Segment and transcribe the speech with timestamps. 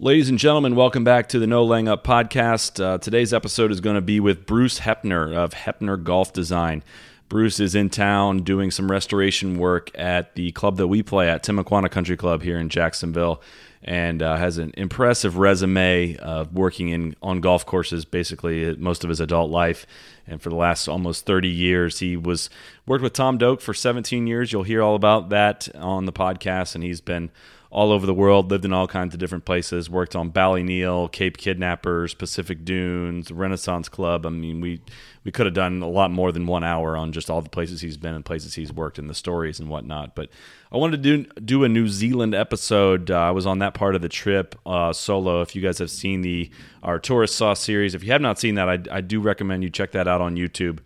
[0.00, 2.80] Ladies and gentlemen, welcome back to the No Laying Up podcast.
[2.80, 6.84] Uh, today's episode is going to be with Bruce Hepner of Hepner Golf Design.
[7.28, 11.42] Bruce is in town doing some restoration work at the club that we play at,
[11.42, 13.42] Timuquana Country Club here in Jacksonville,
[13.82, 19.10] and uh, has an impressive resume of working in on golf courses basically most of
[19.10, 19.84] his adult life.
[20.28, 22.50] And for the last almost 30 years, he was
[22.86, 24.52] worked with Tom Doak for 17 years.
[24.52, 27.32] You'll hear all about that on the podcast, and he's been
[27.70, 31.36] all over the world, lived in all kinds of different places, worked on Ballyneal, Cape
[31.36, 34.24] Kidnappers, Pacific Dunes, Renaissance Club.
[34.24, 34.80] I mean, we
[35.24, 37.82] we could have done a lot more than one hour on just all the places
[37.82, 40.14] he's been and places he's worked and the stories and whatnot.
[40.14, 40.30] But
[40.72, 43.10] I wanted to do do a New Zealand episode.
[43.10, 45.42] Uh, I was on that part of the trip uh, solo.
[45.42, 46.50] If you guys have seen the
[46.82, 49.70] our tourist sauce series, if you have not seen that, I, I do recommend you
[49.70, 50.78] check that out on YouTube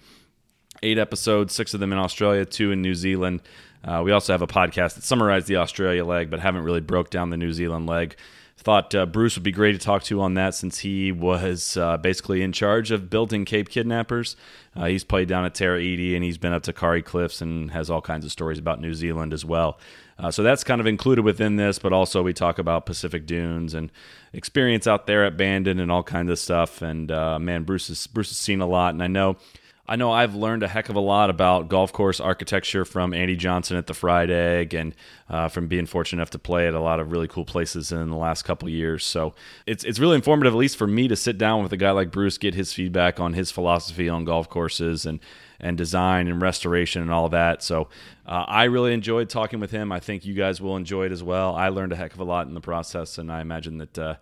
[0.82, 3.40] eight episodes, six of them in Australia, two in New Zealand.
[3.84, 7.10] Uh, we also have a podcast that summarized the Australia leg, but haven't really broke
[7.10, 8.16] down the New Zealand leg.
[8.56, 11.96] Thought uh, Bruce would be great to talk to on that since he was uh,
[11.96, 14.36] basically in charge of building Cape Kidnappers.
[14.76, 17.72] Uh, he's played down at Tara Iti and he's been up to Kauri Cliffs and
[17.72, 19.80] has all kinds of stories about New Zealand as well.
[20.16, 23.74] Uh, so that's kind of included within this, but also we talk about Pacific Dunes
[23.74, 23.90] and
[24.32, 26.82] experience out there at Bandon and all kinds of stuff.
[26.82, 29.38] And uh, man, Bruce has, Bruce has seen a lot, and I know
[29.86, 33.34] I know I've learned a heck of a lot about golf course architecture from Andy
[33.34, 34.94] Johnson at the Fried Egg and
[35.28, 38.08] uh, from being fortunate enough to play at a lot of really cool places in
[38.08, 39.04] the last couple years.
[39.04, 39.34] So
[39.66, 42.12] it's it's really informative, at least for me, to sit down with a guy like
[42.12, 45.18] Bruce, get his feedback on his philosophy on golf courses and
[45.62, 47.62] and design and restoration and all that.
[47.62, 47.88] So
[48.26, 49.92] uh, I really enjoyed talking with him.
[49.92, 51.54] I think you guys will enjoy it as well.
[51.54, 54.14] I learned a heck of a lot in the process, and I imagine that uh,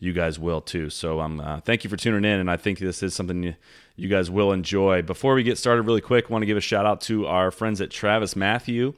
[0.00, 0.90] you guys will too.
[0.90, 3.54] So um, uh, thank you for tuning in, and I think this is something you,
[3.96, 5.02] you guys will enjoy.
[5.02, 7.80] Before we get started, really quick, want to give a shout out to our friends
[7.80, 8.94] at TravisMathew.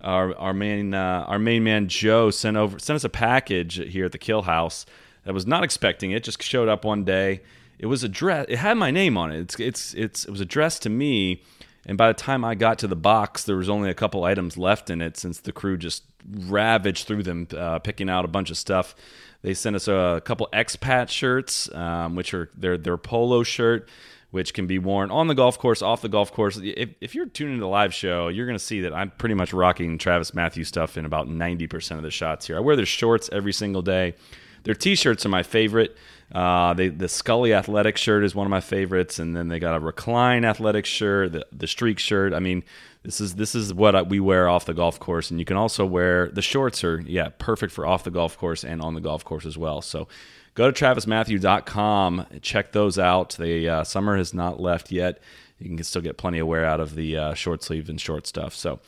[0.00, 4.06] Our, our main uh, our main man Joe sent over sent us a package here
[4.06, 4.84] at the Kill House
[5.24, 6.24] that was not expecting it.
[6.24, 7.42] Just showed up one day.
[7.82, 8.48] It was addressed.
[8.48, 9.40] It had my name on it.
[9.40, 11.42] It's it's it's it was addressed to me.
[11.84, 14.56] And by the time I got to the box, there was only a couple items
[14.56, 18.50] left in it since the crew just ravaged through them, uh, picking out a bunch
[18.50, 18.94] of stuff.
[19.42, 23.88] They sent us a couple expat shirts, um, which are their their polo shirt,
[24.30, 26.60] which can be worn on the golf course, off the golf course.
[26.62, 29.34] If, if you're tuning to the live show, you're going to see that I'm pretty
[29.34, 32.56] much rocking TravisMathews stuff in about 90% of the shots here.
[32.56, 34.14] I wear their shorts every single day.
[34.62, 35.96] Their t-shirts are my favorite.
[36.32, 39.74] Uh, they, the Scully athletic shirt is one of my favorites, and then they got
[39.74, 42.32] a recline athletic shirt, the, the streak shirt.
[42.32, 42.64] I mean,
[43.02, 45.84] this is this is what we wear off the golf course, and you can also
[45.84, 49.24] wear the shorts are yeah perfect for off the golf course and on the golf
[49.24, 49.82] course as well.
[49.82, 50.08] So
[50.54, 53.36] go to travismathew.com, check those out.
[53.38, 55.20] The uh, summer has not left yet.
[55.58, 58.26] You can still get plenty of wear out of the uh, short sleeve and short
[58.26, 58.54] stuff.
[58.54, 58.80] So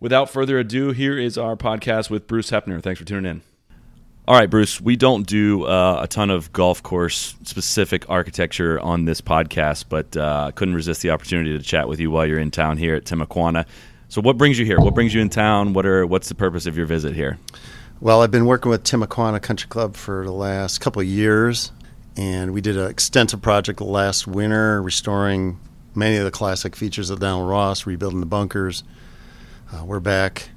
[0.00, 2.82] without further ado, here is our podcast with Bruce Hepner.
[2.82, 3.57] Thanks for tuning in.
[4.28, 9.06] All right, Bruce, we don't do uh, a ton of golf course specific architecture on
[9.06, 12.50] this podcast, but uh, couldn't resist the opportunity to chat with you while you're in
[12.50, 13.64] town here at Timuquana.
[14.10, 14.78] So, what brings you here?
[14.80, 15.72] What brings you in town?
[15.72, 17.38] What are what's the purpose of your visit here?
[18.02, 21.72] Well, I've been working with Timuquana Country Club for the last couple of years,
[22.14, 25.58] and we did an extensive project last winter, restoring
[25.94, 28.84] many of the classic features of Donald Ross, rebuilding the bunkers.
[29.72, 30.50] Uh, we're back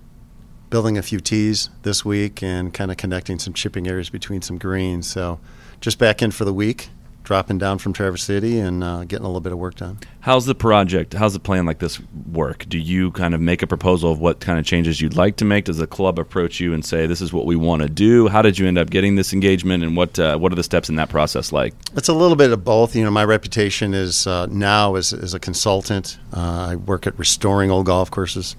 [0.72, 4.58] building a few tees this week and kind of connecting some chipping areas between some
[4.58, 5.08] greens.
[5.08, 5.40] So,
[5.80, 6.90] just back in for the week,
[7.24, 10.00] dropping down from Traverse City and uh, getting a little bit of work done.
[10.22, 11.14] How's the project?
[11.14, 12.00] How's the plan like this
[12.32, 12.66] work?
[12.68, 15.46] Do you kind of make a proposal of what kind of changes you'd like to
[15.46, 15.66] make?
[15.66, 18.28] Does the club approach you and say, "This is what we want to do"?
[18.28, 20.90] How did you end up getting this engagement, and what uh, what are the steps
[20.90, 21.74] in that process like?
[21.96, 22.96] It's a little bit of both.
[22.96, 26.18] You know, my reputation is uh, now as, as a consultant.
[26.34, 28.56] Uh, I work at restoring old golf courses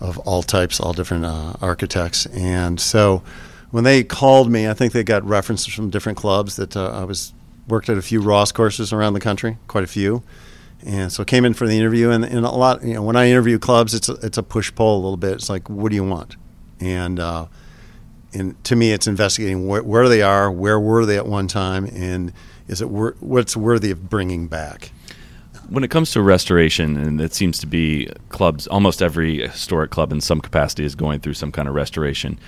[0.00, 3.22] of all types, all different uh, architects, and so
[3.70, 7.04] when they called me, I think they got references from different clubs that uh, I
[7.04, 7.32] was
[7.66, 10.22] worked at a few Ross courses around the country, quite a few,
[10.86, 12.10] and so came in for the interview.
[12.10, 14.72] And, and a lot, you know, when I interview clubs, it's a, it's a push
[14.74, 15.32] pull a little bit.
[15.32, 16.36] It's like, what do you want?
[16.78, 17.46] And uh,
[18.32, 21.86] and to me, it's investigating wh- where they are, where were they at one time,
[21.86, 22.32] and
[22.68, 24.92] is it wor- what's worthy of bringing back.
[25.68, 30.12] When it comes to restoration, and it seems to be clubs, almost every historic club
[30.12, 32.38] in some capacity is going through some kind of restoration.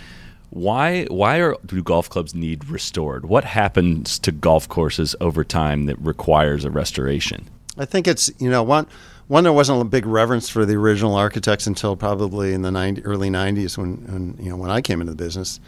[0.50, 3.26] Why why are do golf clubs need restored?
[3.26, 7.48] What happens to golf courses over time that requires a restoration?
[7.76, 8.86] I think it's you know one
[9.28, 13.04] one there wasn't a big reverence for the original architects until probably in the 90,
[13.04, 15.60] early '90s when, when you know when I came into the business.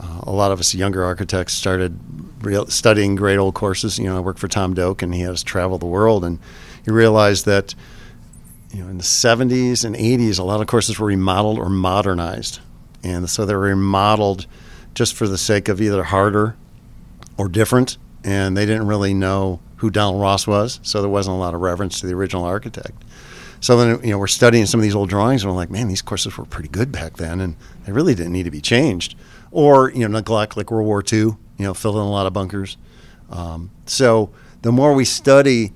[0.00, 1.98] Uh, a lot of us younger architects started
[2.42, 3.98] real, studying great old courses.
[3.98, 6.38] You know, I worked for Tom Doak, and he had us travel the world, and
[6.84, 7.74] you realize that
[8.72, 12.60] you know in the 70s and 80s, a lot of courses were remodeled or modernized,
[13.02, 14.46] and so they were remodeled
[14.94, 16.56] just for the sake of either harder
[17.36, 21.38] or different, and they didn't really know who Donald Ross was, so there wasn't a
[21.38, 23.02] lot of reverence to the original architect.
[23.60, 25.88] So then, you know, we're studying some of these old drawings, and we're like, man,
[25.88, 29.16] these courses were pretty good back then, and they really didn't need to be changed,
[29.50, 32.32] or you know, neglect like World War II, you know, filled in a lot of
[32.32, 32.76] bunkers.
[33.30, 34.30] Um, so
[34.62, 35.72] the more we study,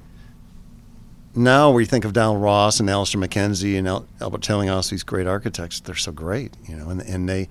[1.37, 5.27] now we think of Donald Ross and Alister MacKenzie and Al- Albert Tillinghast, these great
[5.27, 5.81] architects.
[5.81, 7.49] They're so great, you know, and and they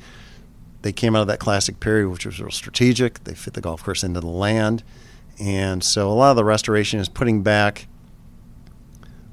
[0.82, 3.24] they came out of that classic period, which was real strategic.
[3.24, 4.84] They fit the golf course into the land,
[5.40, 7.88] and so a lot of the restoration is putting back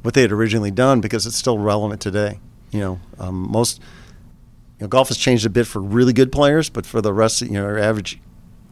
[0.02, 2.40] what they had originally done because it's still relevant today.
[2.70, 3.80] You know, um, most
[4.78, 7.40] you know, golf has changed a bit for really good players, but for the rest,
[7.42, 8.20] you know, our average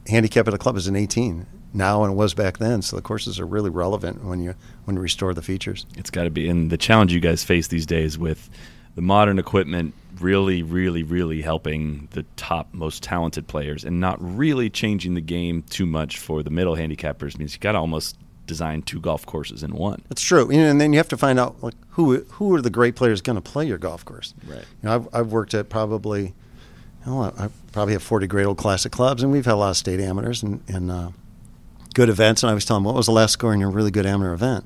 [0.09, 2.83] handicap at a club is an 18 now and it was back then.
[2.83, 5.87] So the courses are really relevant when you when you restore the features.
[5.97, 8.51] It's got to be, and the challenge you guys face these days with
[8.95, 14.69] the modern equipment really, really, really helping the top, most talented players, and not really
[14.69, 18.83] changing the game too much for the middle handicappers means you got to almost design
[18.83, 20.03] two golf courses in one.
[20.09, 22.97] That's true, and then you have to find out like who who are the great
[22.97, 24.35] players going to play your golf course.
[24.47, 24.59] Right.
[24.59, 26.35] You know, I've I've worked at probably,
[27.07, 29.71] you know, I probably have forty great old classic clubs, and we've had a lot
[29.71, 31.11] of state amateurs and and uh,
[31.95, 32.43] good events.
[32.43, 34.33] And I was telling them what was the last score in your really good amateur
[34.33, 34.65] event,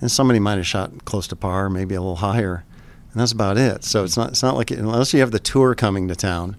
[0.00, 2.64] and somebody might have shot close to par, maybe a little higher,
[3.12, 3.84] and that's about it.
[3.84, 6.56] So it's not it's not like unless you have the tour coming to town.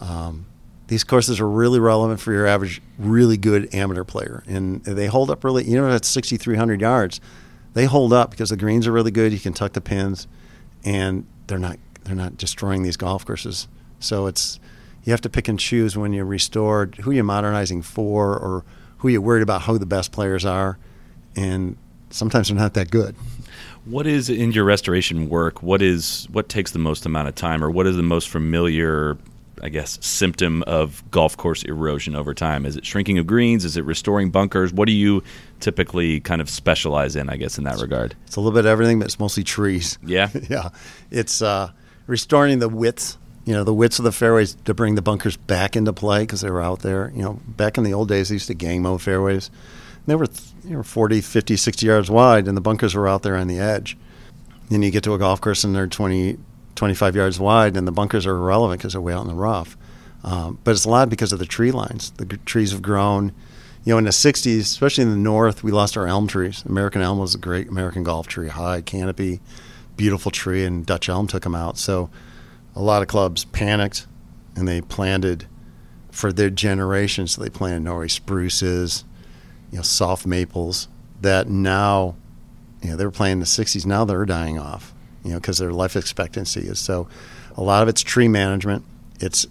[0.00, 0.46] Um,
[0.88, 5.30] these courses are really relevant for your average, really good amateur player, and they hold
[5.30, 5.64] up really.
[5.64, 7.20] You know, at 6,300 yards,
[7.74, 9.32] they hold up because the greens are really good.
[9.32, 10.28] You can tuck the pins,
[10.84, 13.68] and they're not they're not destroying these golf courses.
[13.98, 14.60] So it's
[15.04, 18.64] you have to pick and choose when you restore who you're modernizing for, or
[19.12, 20.78] you're worried about who the best players are,
[21.34, 21.76] and
[22.10, 23.14] sometimes they're not that good.
[23.84, 25.62] What is in your restoration work?
[25.62, 29.16] What is what takes the most amount of time, or what is the most familiar
[29.62, 32.66] I guess, symptom of golf course erosion over time?
[32.66, 33.64] Is it shrinking of greens?
[33.64, 34.72] Is it restoring bunkers?
[34.72, 35.22] What do you
[35.60, 38.14] typically kind of specialize in, I guess, in that regard?
[38.26, 39.98] It's a little bit of everything, but it's mostly trees.
[40.04, 40.30] Yeah.
[40.48, 40.70] yeah.
[41.10, 41.70] It's uh,
[42.06, 45.76] restoring the width, you know, the widths of the fairways to bring the bunkers back
[45.76, 47.12] into play because they were out there.
[47.14, 49.50] You know, back in the old days, they used to gang mow fairways.
[50.06, 50.26] They were,
[50.64, 53.58] you know, 40, 50, 60 yards wide, and the bunkers were out there on the
[53.58, 53.96] edge.
[54.68, 56.38] Then you get to a golf course and they're 20,
[56.74, 59.76] 25 yards wide, and the bunkers are irrelevant because they're way out in the rough.
[60.24, 62.10] Um, but it's a lot because of the tree lines.
[62.12, 63.32] The g- trees have grown.
[63.84, 66.64] You know, in the 60s, especially in the north, we lost our elm trees.
[66.66, 69.40] American elm was a great American golf tree, high canopy,
[69.96, 71.78] beautiful tree, and Dutch elm took them out.
[71.78, 72.10] So
[72.76, 74.06] a lot of clubs panicked
[74.54, 75.46] and they planted
[76.12, 77.26] for their generation.
[77.26, 79.04] So they planted Norway spruces,
[79.72, 80.86] you know, soft maples
[81.20, 82.14] that now,
[82.82, 83.84] you know, they were playing in the 60s.
[83.84, 84.94] Now they're dying off
[85.26, 87.08] you know, because their life expectancy is so.
[87.56, 88.84] A lot of it's tree management.
[89.18, 89.46] It's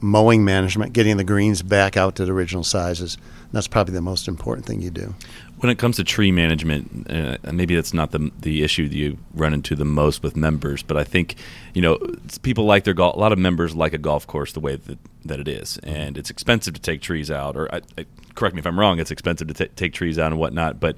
[0.00, 3.18] mowing management, getting the greens back out to the original sizes.
[3.52, 5.14] That's probably the most important thing you do.
[5.60, 9.18] When it comes to tree management, uh, maybe that's not the the issue that you
[9.34, 11.36] run into the most with members, but I think
[11.74, 11.98] you know
[12.42, 13.14] people like their golf.
[13.14, 16.16] A lot of members like a golf course the way that, that it is, and
[16.16, 17.56] it's expensive to take trees out.
[17.56, 20.32] Or I, I, correct me if I'm wrong, it's expensive to t- take trees out
[20.32, 20.96] and whatnot, but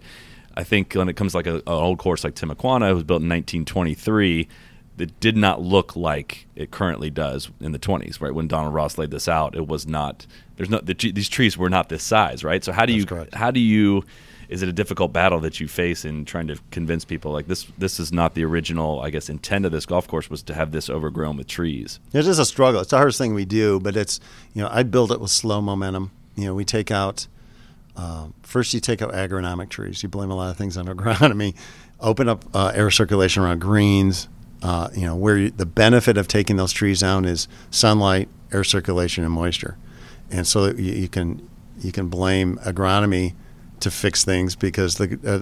[0.57, 3.05] I think when it comes to like a, an old course like Timuquana, it was
[3.05, 4.49] built in 1923,
[4.99, 8.21] it did not look like it currently does in the 20s.
[8.21, 10.27] Right when Donald Ross laid this out, it was not.
[10.57, 12.63] There's no the, these trees were not this size, right?
[12.63, 13.35] So how do That's you correct.
[13.35, 14.05] how do you
[14.53, 17.67] is it a difficult battle that you face in trying to convince people like this
[17.79, 20.73] this is not the original i guess intent of this golf course was to have
[20.73, 22.81] this overgrown with trees It is a struggle.
[22.81, 24.21] It's the hardest thing we do, but it's
[24.55, 26.11] you know I build it with slow momentum.
[26.37, 27.27] You know we take out
[27.97, 30.03] uh, first you take out agronomic trees.
[30.03, 31.55] You blame a lot of things on agronomy.
[32.01, 34.29] Open up uh, air circulation around greens.
[34.63, 38.65] Uh, you know where you, the benefit of taking those trees down is sunlight, air
[38.65, 39.77] circulation, and moisture,
[40.31, 41.49] and so you, you can
[41.81, 43.35] you can blame agronomy
[43.83, 45.41] to fix things because the uh,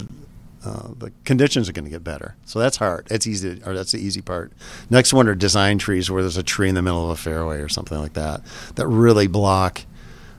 [0.62, 2.36] uh, the conditions are going to get better.
[2.44, 3.06] So that's hard.
[3.06, 4.52] That's easy, or that's the easy part.
[4.90, 7.60] Next one are design trees where there's a tree in the middle of a fairway
[7.60, 8.42] or something like that
[8.74, 9.82] that really block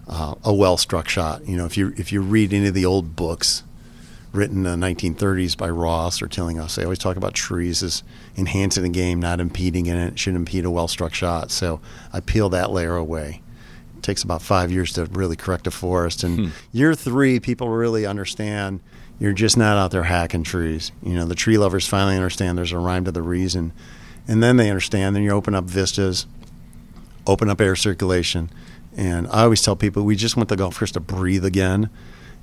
[0.08, 1.48] uh, a well struck shot.
[1.48, 3.64] You know, if you if you read any of the old books
[4.34, 6.78] written in the 1930s by Ross or Tillinghast.
[6.78, 8.02] They always talk about trees as
[8.38, 10.14] enhancing the game, not impeding in it.
[10.14, 11.52] It should impede a well-struck shot.
[11.52, 11.82] So
[12.14, 13.42] I peel that layer away.
[14.02, 16.24] It takes about five years to really correct a forest.
[16.24, 16.48] And Hmm.
[16.72, 18.80] year three, people really understand
[19.20, 20.92] you're just not out there hacking trees.
[21.04, 23.74] You know, the tree lovers finally understand there's a rhyme to the reason.
[24.28, 26.26] And then they understand, then you open up vistas,
[27.28, 28.50] open up air circulation.
[28.98, 31.92] And I always tell people we just want the golf course to breathe again.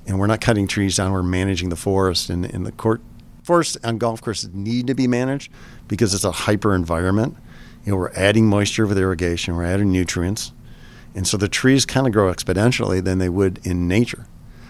[0.06, 2.30] And we're not cutting trees down, we're managing the forest.
[2.30, 3.00] And, and the court,
[3.42, 5.50] forests on golf courses need to be managed
[5.88, 7.36] because it's a hyper environment.
[7.84, 10.52] You know, we're adding moisture with irrigation, we're adding nutrients.
[11.18, 14.26] And so the trees kind of grow exponentially than they would in nature.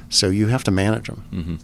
[0.09, 1.25] So you have to manage them.
[1.31, 1.57] Mm-hmm.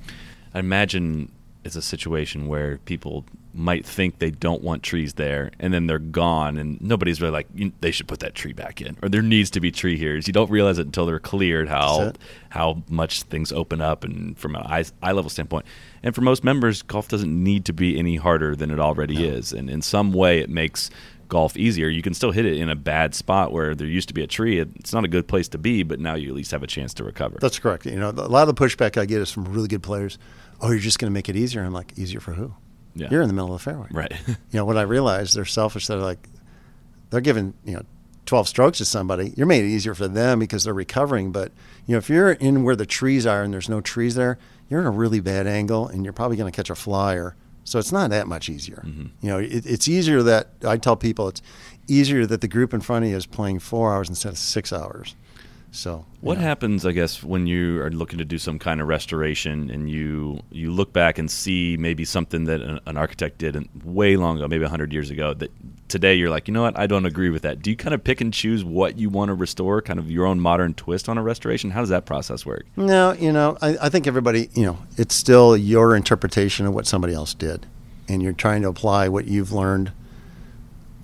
[0.52, 1.32] I imagine
[1.64, 3.24] it's a situation where people
[3.54, 7.46] might think they don't want trees there, and then they're gone, and nobody's really like
[7.80, 10.16] they should put that tree back in, or there needs to be tree here.
[10.16, 12.12] You don't realize it until they're cleared how
[12.50, 15.64] how much things open up, and from an eye, eye level standpoint.
[16.02, 19.54] And for most members, golf doesn't need to be any harder than it already is,
[19.54, 20.90] and in some way, it makes
[21.34, 21.88] golf easier.
[21.88, 24.26] You can still hit it in a bad spot where there used to be a
[24.28, 24.60] tree.
[24.60, 26.94] It's not a good place to be, but now you at least have a chance
[26.94, 27.38] to recover.
[27.40, 27.86] That's correct.
[27.86, 30.16] You know, a lot of the pushback I get is from really good players.
[30.60, 31.64] Oh, you're just going to make it easier.
[31.64, 32.54] I'm like, easier for who?
[32.94, 33.08] Yeah.
[33.10, 33.88] You're in the middle of the fairway.
[33.90, 34.12] right.
[34.28, 35.88] You know, what I realize they're selfish.
[35.88, 36.28] They're like,
[37.10, 37.82] they're giving, you know,
[38.26, 39.34] 12 strokes to somebody.
[39.36, 41.32] You're made it easier for them because they're recovering.
[41.32, 41.50] But,
[41.88, 44.38] you know, if you're in where the trees are and there's no trees there,
[44.70, 47.34] you're in a really bad angle and you're probably going to catch a flyer.
[47.64, 48.82] So it's not that much easier.
[48.86, 49.06] Mm-hmm.
[49.20, 51.42] You know, it, it's easier that I tell people it's
[51.88, 54.72] easier that the group in front of you is playing four hours instead of six
[54.72, 55.14] hours.
[55.70, 56.44] So What know.
[56.44, 60.40] happens, I guess, when you are looking to do some kind of restoration and you
[60.52, 64.46] you look back and see maybe something that an, an architect did way long ago,
[64.46, 65.50] maybe hundred years ago, that
[65.88, 67.62] today you're like, you know what, I don't agree with that.
[67.62, 70.26] Do you kind of pick and choose what you want to restore, kind of your
[70.26, 71.70] own modern twist on a restoration?
[71.70, 72.66] How does that process work?
[72.76, 76.86] No, you know, I, I think everybody, you know, it's still your interpretation of what
[76.86, 77.66] somebody else did,
[78.08, 79.92] and you're trying to apply what you've learned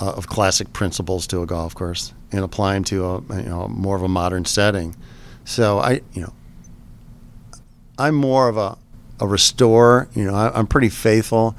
[0.00, 3.68] uh, of classic principles to a golf course and apply them to a you know
[3.68, 4.96] more of a modern setting.
[5.44, 6.32] So I, you know,
[7.98, 8.78] I'm more of a
[9.20, 10.08] a restorer.
[10.14, 11.54] You know, I, I'm pretty faithful.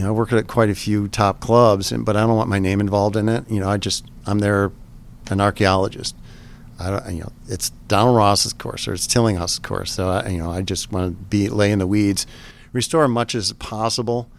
[0.00, 2.48] You know, I work at quite a few top clubs, and but I don't want
[2.48, 3.44] my name involved in it.
[3.50, 4.72] You know, I just I'm there,
[5.30, 6.16] an archaeologist.
[6.78, 9.92] I don't, you know, it's Donald Ross's course or it's Tillinghast's course.
[9.92, 12.26] So I, you know, I just want to be lay in the weeds,
[12.72, 14.30] restore as much as possible,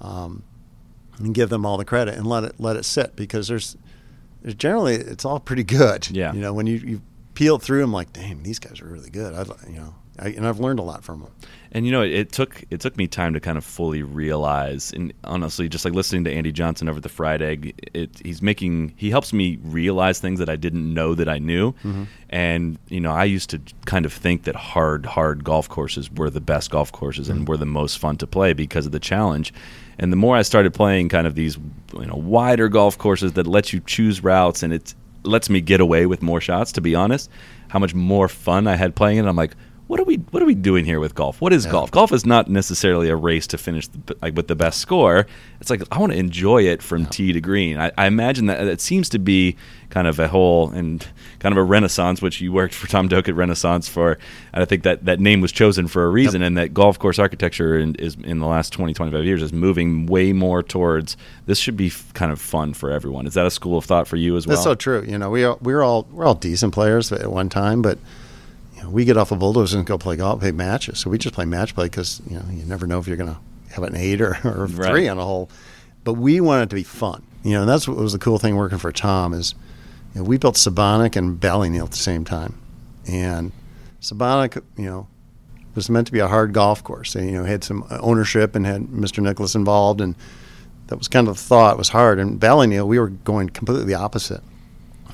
[0.00, 0.42] um,
[1.18, 3.76] and give them all the credit and let it let it sit because there's,
[4.40, 6.08] there's generally it's all pretty good.
[6.10, 6.32] Yeah.
[6.32, 7.02] You know, when you, you
[7.34, 9.34] peel through, I'm like, damn, these guys are really good.
[9.34, 11.32] I, you know, I, and I've learned a lot from them.
[11.72, 14.92] And you know, it, it took it took me time to kind of fully realize,
[14.92, 18.94] and honestly, just like listening to Andy Johnson over the Fried Egg, it, he's making
[18.96, 21.72] he helps me realize things that I didn't know that I knew.
[21.72, 22.04] Mm-hmm.
[22.30, 26.30] And you know, I used to kind of think that hard, hard golf courses were
[26.30, 27.46] the best golf courses and mm-hmm.
[27.46, 29.52] were the most fun to play because of the challenge.
[29.98, 31.56] And the more I started playing kind of these
[31.94, 35.80] you know wider golf courses that let you choose routes and it lets me get
[35.80, 37.30] away with more shots, to be honest,
[37.68, 39.26] how much more fun I had playing it.
[39.26, 39.54] I'm like
[39.90, 41.40] what are we what are we doing here with golf?
[41.40, 41.90] What is golf?
[41.90, 45.26] Golf is not necessarily a race to finish the, like with the best score.
[45.60, 47.76] It's like I want to enjoy it from tee to green.
[47.76, 49.56] I, I imagine that it seems to be
[49.88, 51.04] kind of a whole and
[51.40, 54.16] kind of a renaissance, which you worked for Tom Doak at Renaissance for.
[54.52, 57.18] And I think that that name was chosen for a reason, and that golf course
[57.18, 61.16] architecture in, is in the last 20, 25 years is moving way more towards
[61.46, 63.26] this should be f- kind of fun for everyone.
[63.26, 64.54] Is that a school of thought for you as well?
[64.54, 65.04] That's so true.
[65.04, 67.98] You know, we are, we're all we're all decent players at one time, but
[68.80, 70.98] you know, we get off a bulldozer and go play golf, play matches.
[70.98, 73.32] So we just play match play because you know you never know if you're going
[73.34, 73.38] to
[73.74, 74.90] have an eight or, or Right.
[74.90, 75.50] three on a hole.
[76.02, 77.22] But we want it to be fun.
[77.42, 79.54] You know, and that's what was the cool thing working for Tom is
[80.14, 82.58] you know, we built Sebonack and Ballyneal at the same time,
[83.06, 83.52] and
[84.00, 85.06] Sebonack, you know,
[85.74, 87.14] was meant to be a hard golf course.
[87.14, 89.22] And, you know, had some ownership and had Mr.
[89.22, 90.14] Nicklaus involved, and
[90.88, 91.74] that was kind of the thought.
[91.74, 92.18] It was hard.
[92.18, 94.40] And Ballyneal, we were going completely the opposite.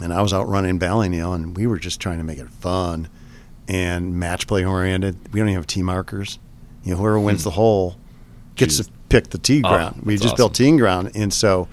[0.00, 3.08] And I was out running Ballyneal, and we were just trying to make it fun
[3.68, 5.16] and match play oriented.
[5.32, 6.38] We don't even have tee markers.
[6.84, 7.48] You know, whoever wins hmm.
[7.48, 7.96] the hole
[8.54, 8.86] gets Jeez.
[8.86, 10.02] to pick the tee Oh, ground.
[10.04, 11.68] we that's just built teeing ground, and so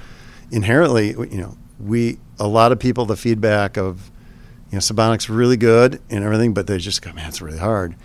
[0.51, 4.09] inherently, you know, we a lot of people the feedback of
[4.69, 7.95] you know Sebonack's really good and everything, but they just go, man, it's really hard.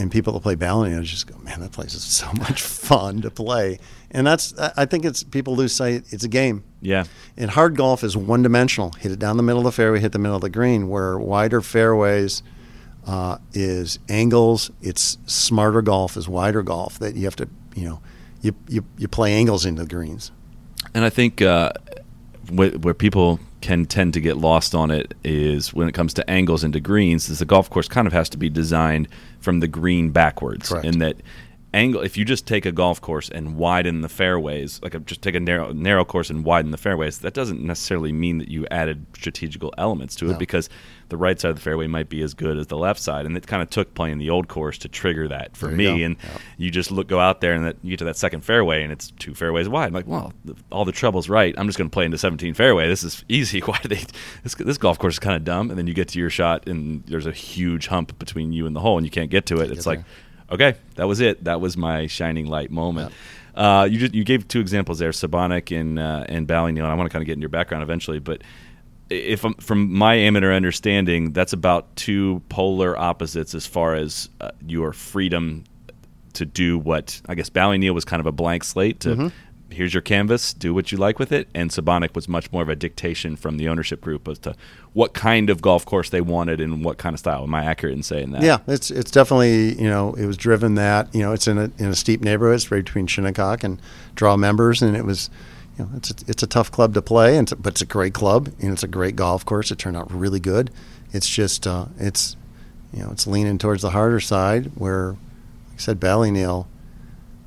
[0.00, 3.30] And people that play Ballyneal just go, man, that place is so much fun to
[3.30, 3.80] play.
[4.10, 6.04] And that's I think it's people lose sight.
[6.10, 6.64] It's a game.
[6.80, 7.04] yeah.
[7.36, 8.92] And hard golf is one dimensional.
[8.92, 10.88] Hit it down the middle of the fairway, hit the middle of the green.
[10.88, 12.42] Where wider fairways
[13.08, 14.70] uh, is angles.
[14.82, 18.00] It's smarter golf is wider golf that you have to, you know,
[18.42, 20.30] you, you, you play angles into the greens.
[20.94, 21.72] And I think uh,
[22.50, 26.30] where, where people can tend to get lost on it is when it comes to
[26.30, 29.08] angles into greens, is the golf course kind of has to be designed
[29.40, 30.84] from the green backwards, Correct.
[30.84, 31.16] in that
[31.74, 35.20] angle if you just take a golf course and widen the fairways like a, just
[35.20, 38.66] take a narrow narrow course and widen the fairways that doesn't necessarily mean that you
[38.70, 40.38] added strategical elements to it No.
[40.38, 40.70] because
[41.10, 43.24] the right side of the fairway might be as good as the left side.
[43.24, 46.00] And it kind of took playing the old course to trigger that for There me.
[46.00, 46.38] you and Yeah.
[46.58, 48.92] you just look go out there and that, you get to that second fairway and
[48.92, 49.86] it's two fairways wide.
[49.86, 51.54] I'm like well the, all the trouble's right.
[51.56, 52.88] I'm just going to play into 17 fairway.
[52.88, 53.60] This is easy.
[53.64, 54.02] Why do they
[54.42, 55.70] this, this golf course is kind of dumb.
[55.70, 58.76] And then you get to your shot and there's a huge hump between you and
[58.76, 59.70] the hole and you can't get to it.
[59.70, 60.00] It's like
[60.50, 61.44] okay, that was it.
[61.44, 63.12] That was my shining light moment.
[63.54, 66.78] Uh, you just you gave two examples there, Sebonack and uh, and Ballyneal.
[66.78, 68.42] And I want to kind of get in your background eventually, but
[69.10, 74.50] if I'm, from my amateur understanding, that's about two polar opposites as far as uh,
[74.66, 75.64] your freedom
[76.34, 79.08] to do what I guess Ballyneal was kind of a blank slate to.
[79.10, 79.28] Mm-hmm.
[79.70, 80.54] Here's your canvas.
[80.54, 81.48] Do what you like with it.
[81.54, 84.54] And Sebonack was much more of a dictation from the ownership group as to
[84.94, 87.42] what kind of golf course they wanted and what kind of style.
[87.42, 88.42] Am I accurate in saying that?
[88.42, 91.70] Yeah, it's it's definitely you know it was driven that you know it's in a
[91.78, 93.80] in a steep neighborhood, it's right between Shinnecock and
[94.14, 95.28] Draw members, and it was
[95.78, 97.86] you know it's a, it's a tough club to play, and it's, but it's a
[97.86, 99.70] great club and it's a great golf course.
[99.70, 100.70] It turned out really good.
[101.12, 102.36] It's just uh, it's
[102.92, 106.66] you know it's leaning towards the harder side where, like I said, Ballyneal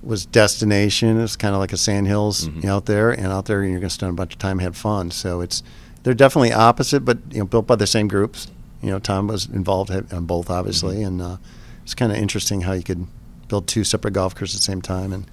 [0.03, 1.20] was destination.
[1.22, 2.63] It's kind of like a sandhills Mhm.
[2.63, 4.75] know, out there, and out there you're going to spend a bunch of time, have
[4.75, 5.12] fun.
[5.12, 5.62] So it's
[6.03, 8.48] they're definitely opposite, but you know built by the same groups.
[8.81, 11.38] You know, Tom was involved on both, obviously, and uh,
[11.84, 13.05] it's kind of interesting how you could
[13.48, 15.13] build two separate golf courses at the same time.
[15.13, 15.25] And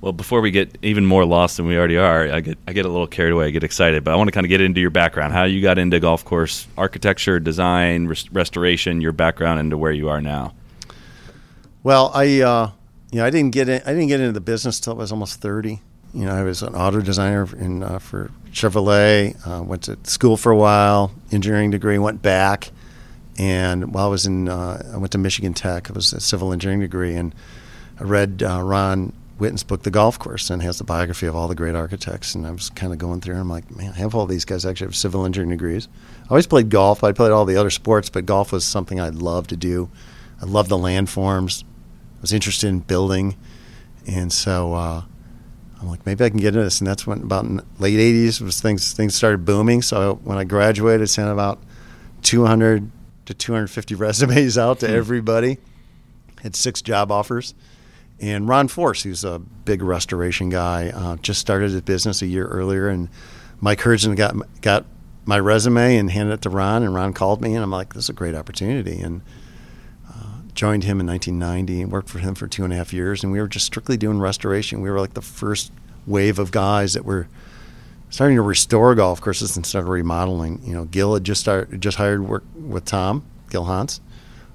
[0.00, 2.84] Well, before we get even more lost than we already are, I get I get
[2.86, 3.46] a little carried away.
[3.46, 5.60] I get excited, but I want to kind of get into your background, how you
[5.60, 10.52] got into golf course architecture, design, res- restoration, your background into where you are now.
[11.82, 12.70] well, I uh,
[13.12, 15.12] you know I didn't get in, I didn't get into the business till I was
[15.12, 15.80] almost thirty.
[16.14, 19.36] You know, I was an auto designer in uh, for Chevrolet.
[19.46, 21.98] Uh, went to school for a while, engineering degree.
[21.98, 22.70] Went back,
[23.38, 25.88] and while I was in, uh, I went to Michigan Tech.
[25.88, 27.34] It was a civil engineering degree, and
[28.00, 31.48] I read uh, Ron Whitten's book, The Golf Course, and has the biography of all
[31.48, 32.34] the great architects.
[32.34, 34.44] And I was kind of going through, and I'm like, man, I have all these
[34.44, 35.88] guys actually have civil engineering degrees.
[36.24, 37.02] I always played golf.
[37.02, 39.90] I played all the other sports, but golf was something I loved to do.
[40.40, 41.64] I loved the landforms.
[42.22, 43.36] I was interested in building,
[44.06, 45.02] and so uh,
[45.80, 46.80] I'm like, maybe I can get into this.
[46.80, 49.82] And that's when about in late '80s was things things started booming.
[49.82, 51.58] So when I graduated, I sent about
[52.22, 52.88] 200
[53.26, 55.58] to 250 resumes out to everybody.
[56.44, 57.54] Had six job offers.
[58.20, 62.46] And Ron Forse, who's a big restoration guy, uh, just started his business a year
[62.46, 62.88] earlier.
[62.88, 63.08] And
[63.60, 64.86] Mike Hurdzan got got
[65.24, 66.84] my resume and handed it to Ron.
[66.84, 69.22] And Ron called me, and I'm like, "This is a great opportunity." And
[70.54, 73.22] joined him in 1990 and worked for him for two and a half years.
[73.22, 74.80] And we were just strictly doing restoration.
[74.80, 75.72] We were like the first
[76.06, 77.28] wave of guys that were
[78.10, 80.60] starting to restore golf courses instead of remodeling.
[80.64, 84.00] You know, Gil had just started, just hired work with Tom Gil Hanse.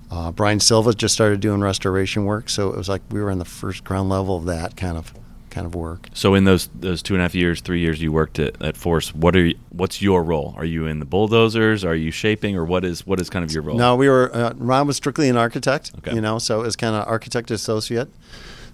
[0.09, 3.39] Uh, Brian Silva just started doing restoration work, so it was like we were on
[3.39, 5.13] the first ground level of that kind of
[5.49, 6.09] kind of work.
[6.13, 8.77] So in those those two and a half years, three years you worked at, at
[8.77, 10.53] Forse, what are you, what's your role?
[10.57, 11.83] Are you in the bulldozers?
[11.83, 13.77] Are you shaping, or what is what is kind of your role?
[13.77, 14.29] No, we were.
[14.33, 15.91] Uh, Ron was strictly an architect.
[15.99, 16.13] Okay.
[16.13, 18.09] You know, so it was kind of architect associate.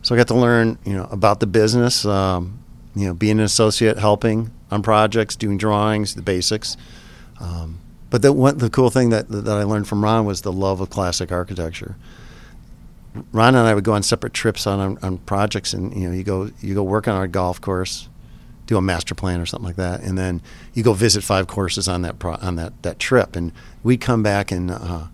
[0.02, 2.06] So I got to learn, you know, about the business.
[2.06, 2.60] Um,
[2.96, 6.78] you know, being an associate, helping on projects, doing drawings, the basics.
[7.40, 10.52] Um, but the one, the cool thing that that I learned from Ron was the
[10.52, 11.96] love of classic architecture.
[13.32, 16.16] Ron and I would go on separate trips on, on on projects, and you know,
[16.16, 18.10] you go you go work on our golf course,
[18.66, 20.42] do a master plan or something like that, and then
[20.74, 23.52] you go visit five courses on that pro, on that that trip, and
[23.84, 25.06] we'd come back and uh,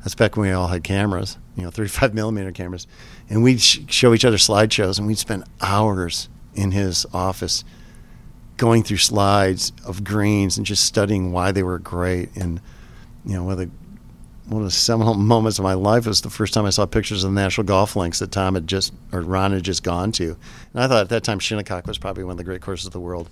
[0.00, 2.86] that's back when we all had cameras, you know, 35 millimeter cameras,
[3.28, 7.64] and we'd sh- show each other slideshows, and we'd spend hours in his office
[8.56, 12.60] going through slides of greens and just studying why they were great, and
[13.24, 13.70] you know, the
[14.46, 17.24] one of the seminal moments of my life was the first time I saw pictures
[17.24, 20.36] of the National Golf Links that Tom had just or Ron had just gone to,
[20.72, 22.92] and I thought at that time Shinnecock was probably one of the great courses of
[22.92, 23.28] the world.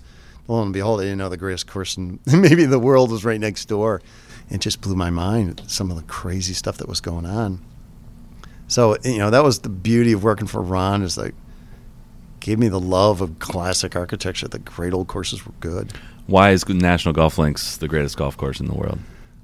[0.47, 3.39] Lo and behold, I didn't know the greatest course in maybe the world was right
[3.39, 4.01] next door.
[4.49, 7.63] It just blew my mind some of the crazy stuff that was going on.
[8.67, 11.35] So you know that was the beauty of working for Ron is like
[12.39, 14.47] gave me the love of classic architecture.
[14.47, 15.93] The great old courses were good.
[16.27, 18.99] Why is National Golf Links the greatest golf course in the world?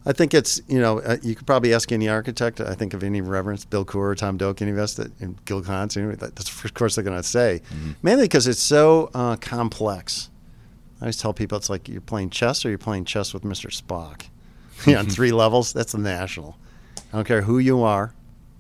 [0.05, 2.59] I think it's you know uh, you could probably ask any architect.
[2.59, 5.61] I think of any reverence, Bill Coore, Tom Doak, any of us that and Gil
[5.61, 7.61] Hanse, anyway, that, that's of course they're going to say.
[8.01, 10.29] Mainly because it's so uh, complex.
[10.99, 13.69] I always tell people it's like you're playing chess or you're playing chess with Mr.
[13.69, 14.25] Spock.
[14.85, 15.73] you know, on three levels.
[15.73, 16.57] That's the national.
[17.11, 18.13] I don't care who you are.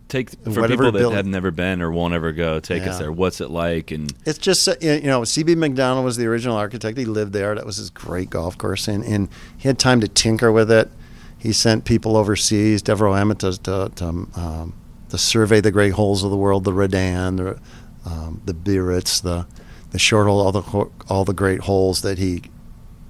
[0.09, 2.59] Take for people that have never been or won't ever go.
[2.59, 3.13] Take us there.
[3.13, 3.91] What's it like?
[3.91, 6.97] And It's just uh, you know, CB Macdonald was the original architect.
[6.97, 7.55] He lived there.
[7.55, 10.91] That was his great golf course, and, and he had time to tinker with it.
[11.41, 14.75] He sent people overseas, Devereux Emmet, to to, to, um,
[15.09, 17.59] to survey the great holes of the world, the Redan, the
[18.05, 19.47] um, the the
[19.89, 22.43] the short hole, all the all the great holes that he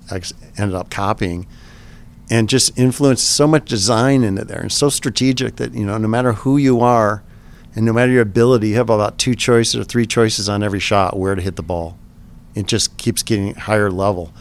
[0.10, 1.46] ex- ended up copying,
[2.30, 6.08] and just influenced so much design into there, and so strategic that you know no
[6.08, 7.24] matter who you are,
[7.76, 10.80] and no matter your ability, you have about two choices or three choices on every
[10.80, 12.00] shot where to hit the ball.
[12.56, 14.32] It just keeps getting higher level.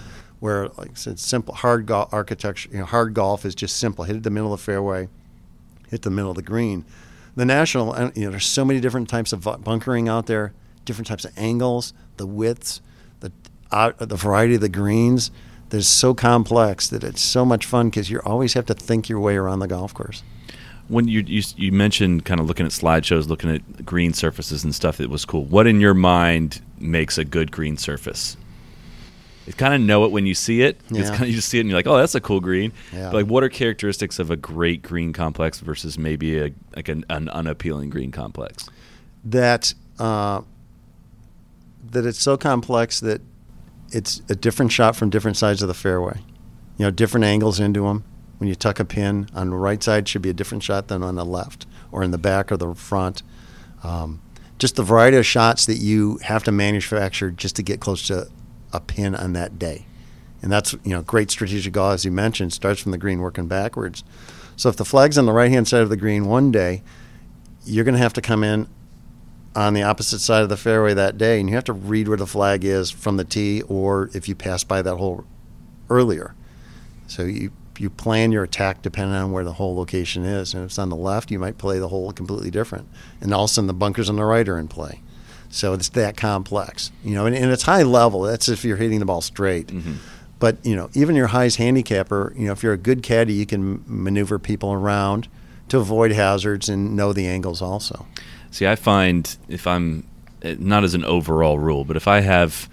[0.40, 4.05] Where, like I said, simple hard golf architecture, you know, hard golf is just simple.
[4.05, 5.09] Hit it the middle of the fairway,
[5.90, 6.85] hit the middle of the green.
[7.37, 10.53] The national, uh, you know, there's so many different types of bunkering out there,
[10.85, 12.81] different types of angles, the widths,
[13.20, 13.33] the
[13.70, 15.31] uh, the variety of the greens.
[15.68, 19.20] There's so complex that it's so much fun because you always have to think your
[19.20, 20.24] way around the golf course.
[20.88, 24.74] When you, you you mentioned kind of looking at slideshows, looking at green surfaces and
[24.74, 25.44] stuff, it was cool.
[25.44, 28.37] What in your mind makes a good green surface?
[29.46, 30.81] You kind of know it when you see it.
[30.90, 32.72] It's kind of you just see it and you're like, oh, that's a cool green.
[32.92, 33.11] Yeah.
[33.11, 37.05] But like, what are characteristics of a great green complex versus maybe a like an,
[37.09, 38.68] an unappealing green complex?
[39.24, 40.42] that uh,
[41.90, 43.20] that it's so complex that
[43.92, 46.18] it's a different shot from different sides of the fairway.
[46.79, 48.05] You know, different angles into them.
[48.38, 51.03] When you tuck a pin on the right side, should be a different shot than
[51.03, 53.22] on the left, or in the back or the front.
[53.83, 54.22] Um,
[54.59, 58.29] just the variety of shots that you have to manufacture just to get close to
[58.72, 59.87] a pin on that day,
[60.42, 63.46] and that's you know great strategic goal, as you mentioned starts from the green working
[63.46, 64.04] backwards.
[64.56, 66.83] So if the flag's on the right hand side of the green one day,
[67.64, 68.68] you're going to have to come in
[69.56, 72.16] on the opposite side of the fairway that day, and you have to read where
[72.16, 75.24] the flag is from the tee, or if you pass by that hole
[75.88, 76.35] earlier.
[77.06, 80.70] So you you plan your attack depending on where the hole location is, and if
[80.70, 82.87] it's on the left, you might play the hole completely different,
[83.20, 85.00] and all of a sudden the bunkers on the right are in play.
[85.50, 88.22] So it's that complex, you know, and, and it's high level.
[88.22, 89.70] That's if you're hitting the ball straight.
[90.38, 93.46] But you know, even your highest handicapper, you know, if you're a good caddy, you
[93.46, 95.28] can maneuver people around
[95.68, 98.06] to avoid hazards and know the angles also.
[98.50, 100.06] See, I find if I'm
[100.42, 102.68] eh, not as an overall rule, but if I have,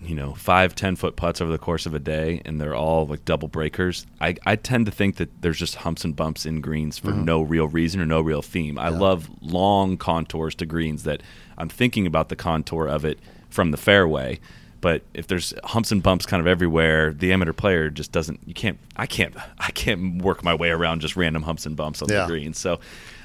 [0.00, 3.06] you know, five, ten foot putts over the course of a day and they're all
[3.06, 6.60] like double breakers, I, I tend to think that there's just humps and bumps in
[6.60, 7.24] greens for mm-hmm.
[7.24, 8.78] no real reason or no real theme.
[8.78, 11.22] I love long contours to greens that
[11.56, 13.18] I'm thinking about the contour of it
[13.50, 14.38] from the fairway.
[14.80, 18.40] But if there's humps and bumps kind of everywhere, the amateur player just doesn't.
[18.46, 18.78] You can't.
[18.96, 19.34] I can't.
[19.58, 22.22] I can't work my way around just random humps and bumps on Yeah.
[22.22, 22.54] the green.
[22.54, 22.78] So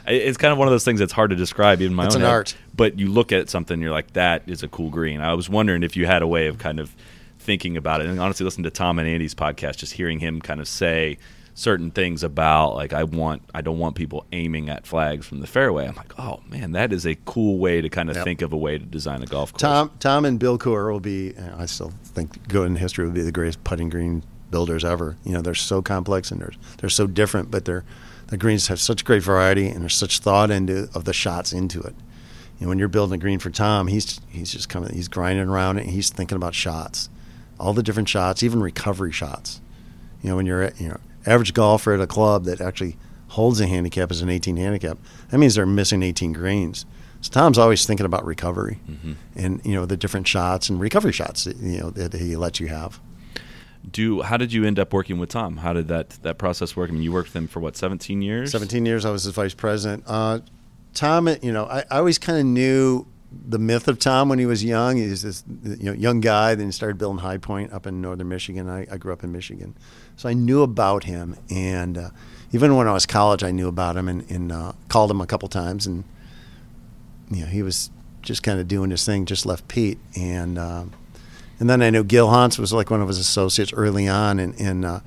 [0.07, 2.21] it's kind of one of those things that's hard to describe even my It's own
[2.21, 2.33] an head.
[2.33, 2.55] art.
[2.75, 5.21] But you look at something, you're like, that is a cool green.
[5.21, 6.95] I was wondering if you had a way of kind of
[7.39, 8.07] thinking about it.
[8.07, 11.17] And honestly, listen to Tom and Andy's podcast, just hearing him kind of say
[11.55, 15.45] certain things about like I want I don't want people aiming at flags from the
[15.45, 15.87] fairway.
[15.87, 18.23] I'm like, oh man, that is a cool way to kind of Yep.
[18.25, 19.61] think of a way to design a golf course.
[19.61, 21.35] Tom, Tom, and Bill Coore will be.
[21.57, 25.15] I still think go in history will be the greatest putting green builders ever.
[25.23, 27.83] You know, they're so complex and they're they're so different, but they're
[28.27, 31.81] the greens have such great variety and there's such thought into of the shots into
[31.81, 31.95] it.
[32.59, 35.47] You know, when you're building a green for Tom, he's he's just coming, he's grinding
[35.47, 35.81] around it.
[35.81, 37.09] And he's thinking about shots,
[37.59, 39.61] all the different shots, even recovery shots.
[40.21, 42.97] You know, when you're at, you know average golfer at a club that actually
[43.29, 44.97] holds a handicap as an 18 handicap,
[45.29, 46.85] that means they're missing 18 greens.
[47.21, 49.13] So Tom's always thinking about recovery, mm-hmm.
[49.35, 52.59] and you know the different shots and recovery shots that, you know that he lets
[52.59, 52.99] you have.
[53.89, 55.57] Do how did you end up working with Tom?
[55.57, 56.89] How did that that process work?
[56.89, 58.51] I mean, you worked with him for what, 17 years?
[58.51, 60.03] 17 years I was his vice president.
[60.07, 60.39] Uh,
[60.93, 63.07] Tom, you know, I, I always kind of knew
[63.47, 64.97] the myth of Tom when he was young.
[64.97, 66.55] He was this you know young guy.
[66.55, 68.69] Then he started building High Point up in northern Michigan.
[68.69, 69.75] I, I grew up in Michigan,
[70.15, 71.35] so I knew about him.
[71.49, 72.09] And uh,
[72.51, 75.27] even when I was college, I knew about him and, and uh, called him a
[75.27, 75.87] couple times.
[75.87, 76.03] And
[77.31, 77.89] you know, he was
[78.21, 79.25] just kind of doing his thing.
[79.25, 80.85] Just left Pete, and uh,
[81.63, 84.53] and then I knew Gil Hanse was like one of his associates early on, and
[84.59, 84.99] and uh,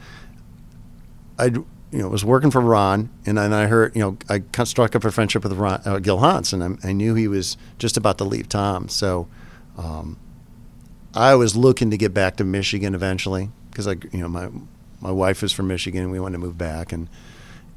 [1.38, 4.96] I you know was working for Ron, and then I heard you know I struck
[4.96, 7.98] up a friendship with Ron, uh, Gil Hanse, and I, I knew he was just
[7.98, 9.28] about to leave Tom, so
[9.76, 10.18] um,
[11.12, 14.48] I was looking to get back to Michigan eventually because I you know my
[15.02, 17.10] my wife is from Michigan, and we wanted to move back, and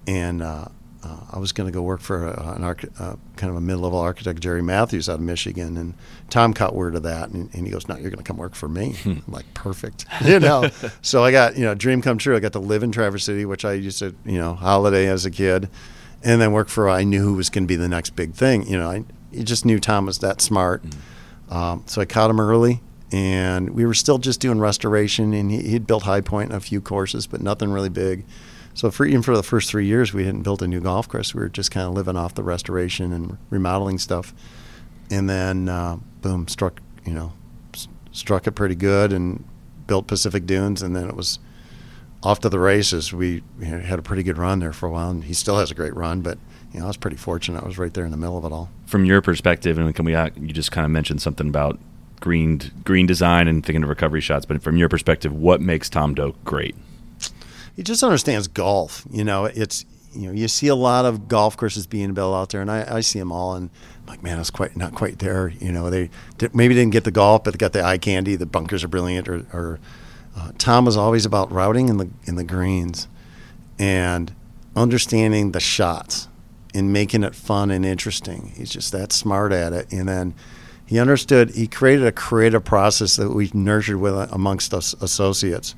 [0.07, 0.69] and uh,
[1.01, 3.61] uh, I was going to go work for a, an arch, uh, kind of a
[3.61, 5.93] mid-level architect, Jerry Matthews, out of Michigan, and
[6.29, 8.53] Tom caught word of that, and, and he goes, "No, you're going to come work
[8.53, 10.69] for me." I'm like, "Perfect," you know.
[11.01, 12.35] so I got you know, dream come true.
[12.35, 15.25] I got to live in Traverse City, which I used to you know holiday as
[15.25, 15.69] a kid,
[16.23, 16.89] and then work for.
[16.89, 18.67] I knew who was going to be the next big thing.
[18.67, 20.83] You know, I you just knew Tom was that smart,
[21.49, 22.81] um, so I caught him early.
[23.11, 26.59] And we were still just doing restoration, and he, he'd built High Point and a
[26.59, 28.23] few courses, but nothing really big.
[28.73, 31.33] So for even for the first three years, we hadn't built a new golf course.
[31.35, 34.33] We were just kind of living off the restoration and remodeling stuff.
[35.11, 37.33] And then, uh, boom, struck you know,
[37.73, 39.43] s- struck it pretty good and
[39.87, 40.81] built Pacific Dunes.
[40.81, 41.39] And then it was
[42.23, 43.11] off to the races.
[43.11, 45.75] We had a pretty good run there for a while, and he still has a
[45.75, 46.21] great run.
[46.21, 46.37] But
[46.73, 47.63] you know, I was pretty fortunate.
[47.63, 48.69] I was right there in the middle of it all.
[48.85, 50.15] From your perspective, and can we?
[50.15, 51.79] uh, You just kind of mentioned something about
[52.19, 54.45] green green design and thinking of recovery shots.
[54.45, 56.75] But from your perspective, what makes Tom Doak great?
[57.79, 59.05] He just understands golf.
[59.09, 62.49] You know, it's you know you see a lot of golf courses being built out
[62.49, 63.69] there, and I, I see them all, and
[64.01, 65.47] I'm like, man, it's quite not quite there.
[65.61, 68.35] You know, they did, maybe didn't get the golf, but they got the eye candy.
[68.35, 69.29] The bunkers are brilliant.
[69.29, 69.79] Or, or
[70.35, 73.07] uh, Tom was always about routing in the in the greens,
[73.79, 74.35] and
[74.75, 76.27] understanding the shots
[76.73, 78.51] and making it fun and interesting.
[78.57, 80.33] He's just that smart at it, and then.
[80.85, 81.51] He understood.
[81.51, 85.75] He created a creative process that we nurtured with amongst us associates.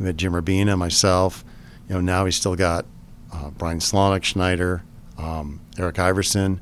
[0.00, 1.44] He had Jim Urbina, myself.
[1.88, 2.86] You know, now he's still got
[3.32, 4.82] uh, Brian Slawnik, Schneider,
[5.18, 6.60] um, Eric Iverson,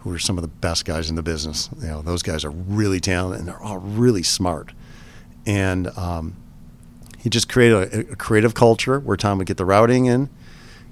[0.00, 1.70] who are some of the best guys in the business.
[1.80, 4.72] You know, those guys are really talented and they're all really smart.
[5.46, 6.36] And um,
[7.18, 10.28] he just created a, a, creative culture where Tom would get the routing in,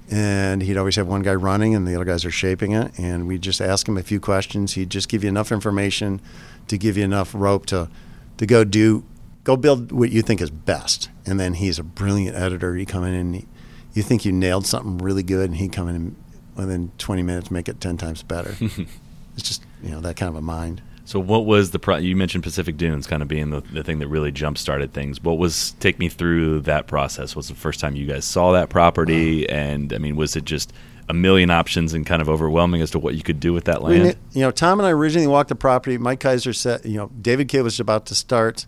[0.09, 2.97] and he'd always have one guy running and the other guys are shaping it.
[2.97, 4.73] And we'd just ask him a few questions.
[4.73, 6.21] He'd just give you enough information
[6.67, 7.89] to give you enough rope to
[8.37, 9.03] to go do
[9.43, 11.09] go build what you think is best.
[11.25, 12.77] And then he's a brilliant editor.
[12.77, 13.47] You come in and he,
[13.93, 16.15] you think you nailed something really good, and he come in and
[16.55, 18.55] within 20 minutes make it 10 times better.
[19.35, 20.81] it's just you know that kind of a mind.
[21.05, 23.99] So what was the pro- you mentioned Pacific Dunes kind of being the, the thing
[23.99, 25.21] that really jump started things.
[25.21, 27.35] What was take me through that process?
[27.35, 30.71] Was the first time you guys saw that property, and I mean, was it just
[31.09, 33.83] a million options and kind of overwhelming as to what you could do with that
[33.83, 34.01] land?
[34.01, 35.97] I mean, you know, Tom and I originally walked the property.
[35.97, 38.65] Mike Keiser said, you know, David Kidd was about to start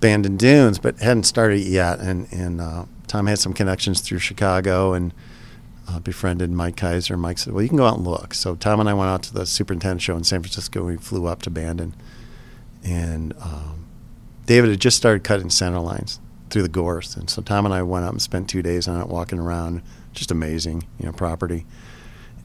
[0.00, 2.00] Bandon Dunes, but hadn't started yet.
[2.00, 5.12] And and uh, Tom had some connections through Chicago and
[5.88, 7.18] uh, befriended Mike Keiser.
[7.18, 9.22] Mike said, "Well, you can go out and look." So Tom and I went out
[9.24, 10.84] to the superintendent show in San Francisco.
[10.84, 11.94] We flew up to Bandon,
[12.84, 13.86] and um,
[14.46, 17.82] David had just started cutting center lines through the gorse, and so Tom and I
[17.82, 19.82] went out and spent two days on it, walking around.
[20.12, 21.66] Just amazing, you know, property.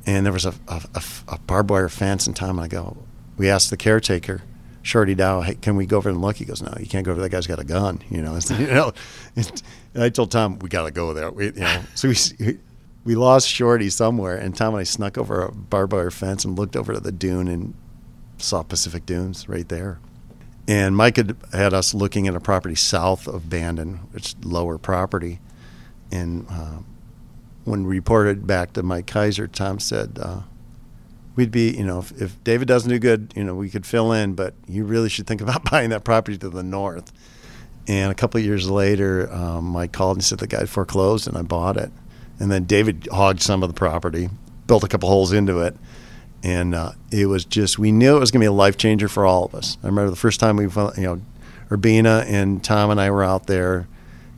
[0.06, 2.98] And there was a, a, a, a barbed wire fence, and Tom and I go.
[3.38, 4.42] We asked the caretaker
[4.84, 6.38] Shorty Dow, hey, can we go over and look?
[6.38, 7.22] He goes, no, you can't go over.
[7.22, 8.02] That guy's got a gun.
[8.10, 8.92] You know, you know.
[9.36, 11.32] And I told Tom we got to go there.
[11.32, 12.60] We, you know, so we
[13.04, 16.58] we lost Shorty somewhere, and Tom and I snuck over a barbed wire fence and
[16.58, 17.74] looked over to the dune and
[18.38, 20.00] saw Pacific Dunes right there.
[20.68, 25.40] And Mike had had us looking at a property south of Bandon, which lower property,
[26.12, 26.80] and uh,
[27.64, 30.20] when we reported back to Mike Keiser, Tom said.
[30.22, 30.42] Uh,
[31.36, 34.12] we'd be, you know, if, if, David doesn't do good, you know, we could fill
[34.12, 37.12] in, but you really should think about buying that property to the north.
[37.88, 41.38] And a couple of years later, um, I called and said the guy foreclosed, and
[41.38, 41.92] I bought it.
[42.40, 44.30] And then David hogged some of the property,
[44.68, 45.76] built a couple holes into it,
[46.44, 49.08] and uh, it was just we knew it was going to be a life changer
[49.08, 49.78] for all of us.
[49.84, 51.22] I remember the first time we, you know,
[51.70, 53.88] Urbina and Tom and I were out there.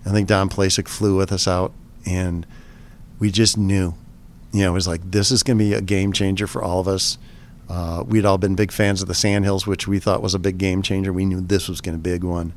[0.06, 1.74] I think Don Placek flew with us out,
[2.06, 2.46] and
[3.20, 3.96] we just knew
[4.54, 6.80] you know, it was like this is going to be a game changer for all
[6.80, 7.18] of us.
[7.68, 10.58] Uh, we'd all been big fans of the Sandhills, which we thought was a big
[10.58, 11.12] game changer.
[11.12, 12.54] We knew this was going to be a big one,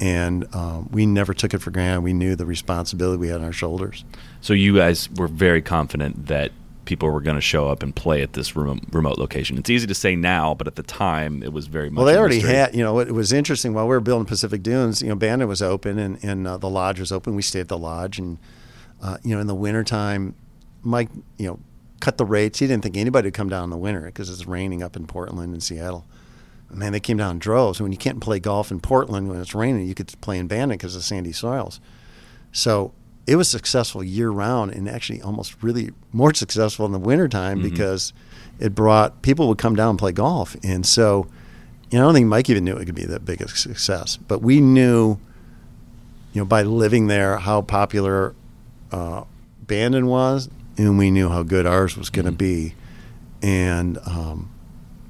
[0.00, 2.00] and um, we never took it for granted.
[2.00, 4.04] We knew the responsibility we had on our shoulders.
[4.40, 6.50] So you guys were very confident that
[6.86, 9.58] people were going to show up and play at this remote, remote location.
[9.58, 11.98] It's easy to say now, but at the time, it was very much.
[11.98, 12.54] Well, they already mystery.
[12.54, 12.74] had.
[12.74, 15.02] You know, it was interesting while we were building Pacific Dunes.
[15.02, 17.36] You know, Bandon was open and, and uh, the lodge was open.
[17.36, 18.38] We stayed at the lodge, and
[19.02, 20.34] uh, you know, in the wintertime,
[20.88, 21.60] Mike, you know,
[22.00, 22.58] cut the rates.
[22.58, 25.06] He didn't think anybody would come down in the winter because it's raining up in
[25.06, 26.06] Portland and Seattle.
[26.70, 27.80] Man, they came down in droves.
[27.80, 30.76] When you can't play golf in Portland when it's raining, you could play in Bandon
[30.76, 31.80] because of sandy soils.
[32.52, 32.92] So
[33.26, 37.70] it was successful year round and actually almost really more successful in the wintertime mm-hmm.
[37.70, 38.12] because
[38.58, 40.56] it brought people would come down and play golf.
[40.62, 41.26] And so,
[41.90, 44.16] you know, I don't think Mike even knew it could be that big a success,
[44.16, 45.18] but we knew,
[46.32, 48.34] you know, by living there how popular
[48.92, 49.24] uh,
[49.62, 50.48] Bandon was
[50.78, 52.38] and we knew how good ours was going to mm-hmm.
[52.38, 52.74] be,
[53.42, 54.50] and um,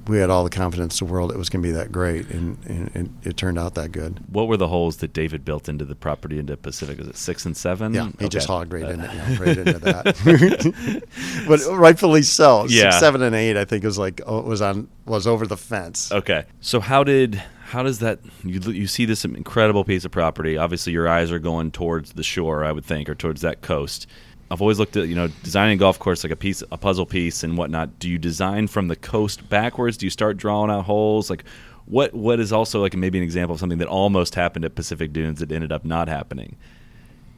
[0.09, 2.29] we had all the confidence in the world it was going to be that great,
[2.31, 4.25] and, and, and, it turned out that good.
[4.33, 6.99] What were the holes that David built into the property into Pacific?
[6.99, 7.93] Was it six and seven?
[7.93, 8.29] Yeah, he okay.
[8.29, 11.05] just hogged right, in, right into that.
[11.49, 12.65] but rightfully so.
[12.69, 12.91] Yeah.
[12.91, 16.11] Six, seven, and eight, I think was like oh, was on was over the fence.
[16.11, 20.57] Okay, so how did how does that you you see this incredible piece of property?
[20.57, 24.07] Obviously, your eyes are going towards the shore, I would think, or towards that coast
[24.51, 27.07] I've always looked at you know designing a golf course like a piece, a puzzle
[27.07, 27.99] piece, and whatnot.
[27.99, 29.97] Do you design from the coast backwards?
[29.97, 31.29] Do you start drawing out holes?
[31.29, 31.45] Like,
[31.85, 35.13] what what is also like maybe an example of something that almost happened at Pacific
[35.13, 36.57] Dunes that ended up not happening?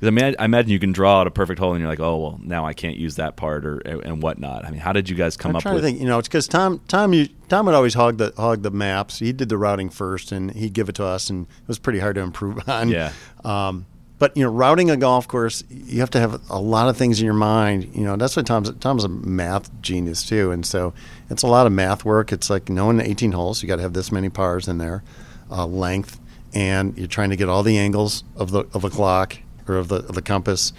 [0.01, 2.01] Because I mean, I, imagine you can draw out a perfect hole, and you're like,
[2.01, 4.64] oh well, now I can't use that part or and whatnot.
[4.64, 5.85] I mean, how did you guys come I'm up trying with?
[5.85, 8.62] To think, you know, it's because Tom Tom you, Tom would always hog the hog
[8.62, 9.18] the maps.
[9.18, 11.99] He did the routing first, and he'd give it to us, and it was pretty
[11.99, 12.88] hard to improve on.
[12.88, 13.12] Yeah.
[13.44, 13.87] Um,
[14.20, 17.18] but you know, routing a golf course, you have to have a lot of things
[17.18, 17.90] in your mind.
[17.94, 20.92] You know, that's what Tom's Tom's a math genius too, and so
[21.30, 22.30] it's a lot of math work.
[22.30, 25.02] It's like knowing the 18 holes, you got to have this many pars in there,
[25.50, 26.20] uh, length,
[26.52, 29.88] and you're trying to get all the angles of the of the clock or of
[29.88, 30.74] the of the compass.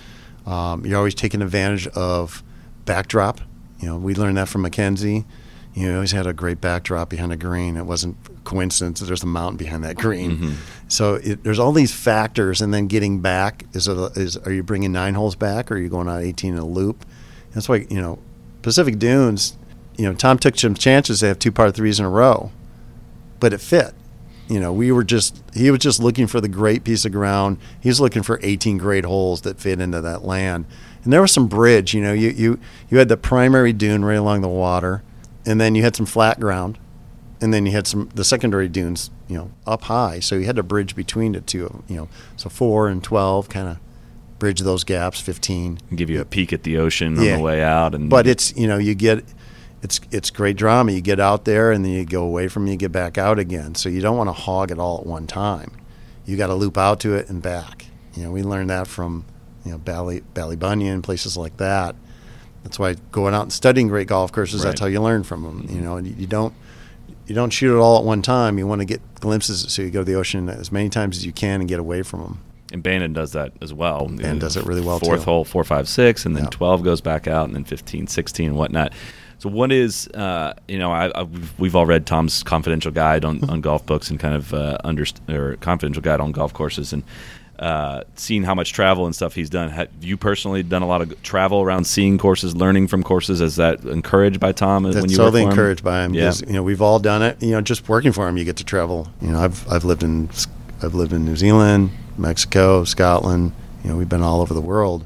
[0.45, 2.43] Um, you're always taking advantage of
[2.85, 3.41] backdrop.
[3.79, 5.25] You know, we learned that from Mackenzie.
[5.73, 7.77] You know, always had a great backdrop behind a green.
[7.77, 10.31] It wasn't coincidence that there's a mountain behind that green.
[10.31, 10.53] Mm-hmm.
[10.89, 14.63] So it, there's all these factors, and then getting back is, a, is are you
[14.63, 17.05] bringing nine holes back, or are you going out 18 in a loop?
[17.53, 18.19] That's why you know
[18.61, 19.57] Pacific Dunes.
[19.97, 22.51] You know, Tom took some chances to have two par threes in a row,
[23.39, 23.93] but it fit.
[24.51, 27.57] You know, we were just he was just looking for the great piece of ground.
[27.79, 30.65] He was looking for 18 great holes that fit into that land.
[31.03, 31.93] And there was some bridge.
[31.93, 35.03] You know, you you you had the primary dune right along the water,
[35.45, 36.77] and then you had some flat ground,
[37.39, 39.09] and then you had some the secondary dunes.
[39.27, 40.19] You know, up high.
[40.19, 41.83] So you had to bridge between the two.
[41.87, 43.77] You know, so four and 12 kind of
[44.39, 45.21] bridge those gaps.
[45.21, 48.27] 15 And give you a peek at the ocean on the way out, and but
[48.27, 49.23] it's you know you get
[49.81, 50.91] it's it's great drama.
[50.91, 53.39] You get out there and then you go away from it, you get back out
[53.39, 53.75] again.
[53.75, 55.71] So you don't want to hog it all at one time.
[56.25, 57.85] You got to loop out to it and back.
[58.13, 59.25] You know we learned that from
[59.65, 61.95] you know Bally Ballybunion places like that.
[62.63, 64.63] That's why going out and studying great golf courses.
[64.63, 65.65] That's how you learn from them.
[65.69, 66.53] You know, and you, don't
[67.27, 68.57] you don't shoot it all at one time.
[68.57, 71.25] You want to get glimpses, so you go to the ocean as many times as
[71.25, 72.39] you can and get away from them.
[72.73, 74.07] And Bandon does that as well.
[74.07, 75.25] Bandon does it really well, Fourth too.
[75.25, 76.49] hole, four, five, six, and then Yeah.
[76.51, 78.93] 12 goes back out, and then 15, 16, and whatnot.
[79.39, 81.23] So, what is, uh, you know, I, I,
[81.57, 85.27] we've- all read Tom's confidential guide on, on golf books and kind of uh, underst-
[85.29, 87.03] or confidential guide on golf courses and
[87.61, 89.69] uh, seen how much travel and stuff he's done.
[89.69, 93.39] Have you personally done a lot of travel around seeing courses, learning from courses?
[93.39, 96.15] Is that encouraged by Tom when That's you work totally encouraged by him.
[96.15, 96.33] Yeah.
[96.45, 97.41] You know, we've all done it.
[97.41, 99.09] You know, just working for him, you get to travel.
[99.21, 100.31] You know, I've I've lived in
[100.81, 103.53] I've lived in New Zealand, Mexico, Scotland.
[103.83, 105.05] You know, we've been all over the world.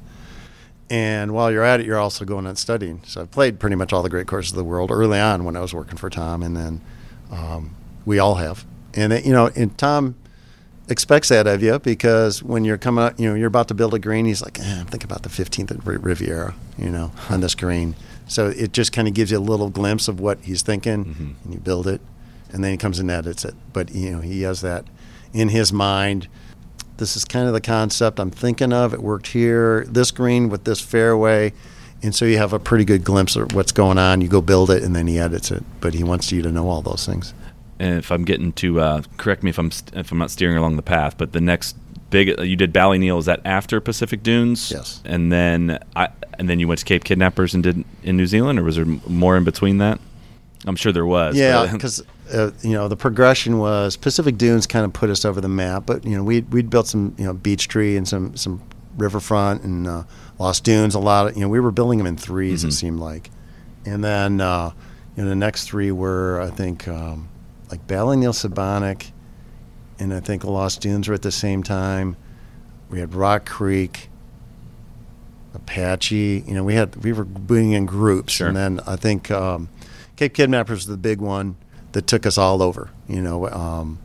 [0.89, 3.02] And while you're at it, you're also going and studying.
[3.06, 5.58] So I've played pretty much all the great courses of the world early on when
[5.58, 6.82] I was working for Tom, and then
[7.32, 8.65] um, we all have.
[8.94, 10.15] And it, you know, and Tom
[10.89, 13.93] expects that of you because when you're coming up, you know, you're about to build
[13.93, 17.41] a green, he's like, eh, I'm thinking about the 15th at Riviera, you know, on
[17.41, 17.95] this green.
[18.28, 21.54] So it just kind of gives you a little glimpse of what he's thinking, and
[21.54, 22.02] you build it,
[22.52, 23.54] and then he comes and edits it.
[23.71, 24.86] But you know, he has that
[25.34, 26.28] in his mind.
[26.98, 28.93] This is kind of the concept I'm thinking of.
[28.93, 31.54] It worked here, this green with this fairway,
[32.02, 34.21] and so you have a pretty good glimpse of what's going on.
[34.21, 35.63] You go build it, and then he edits it.
[35.80, 37.34] But he wants you to know all those things.
[37.80, 40.58] And if I'm getting to uh, correct me if I'm st- if I'm not steering
[40.58, 41.76] along the path, but the next
[42.10, 44.72] big you did Ballyneal is that after Pacific Dunes?
[44.72, 45.02] Yes.
[45.06, 46.10] And then I
[46.40, 48.86] and then you went to Cape Kidnappers and did in New Zealand, or was there
[48.86, 50.00] more in between that?
[50.66, 51.36] I'm sure there was.
[51.36, 52.02] Yeah, because
[52.34, 55.86] uh, you know the progression was Pacific Dunes kind of put us over the map,
[55.86, 58.62] but you know we we'd built some you know Beechtree and some some
[58.98, 60.04] riverfront and uh,
[60.40, 60.96] Lost Dunes.
[60.96, 62.68] A lot of you know we were building them in 3s Mm-hmm.
[62.70, 63.30] It seemed like,
[63.86, 64.72] and then uh,
[65.16, 67.30] you know the next three were I think um,
[67.76, 69.12] like Ballyneal Sebonack,
[70.00, 72.16] and I think Lost Dunes were at the same time.
[72.90, 74.10] We had Rock Creek.
[75.54, 78.48] Apache, you know, we had we were being in groups, Sure.
[78.50, 79.70] and then I think um,
[80.18, 81.56] Cape Kidnappers was the big one
[81.94, 82.90] that took us all over.
[83.08, 84.00] You know, um,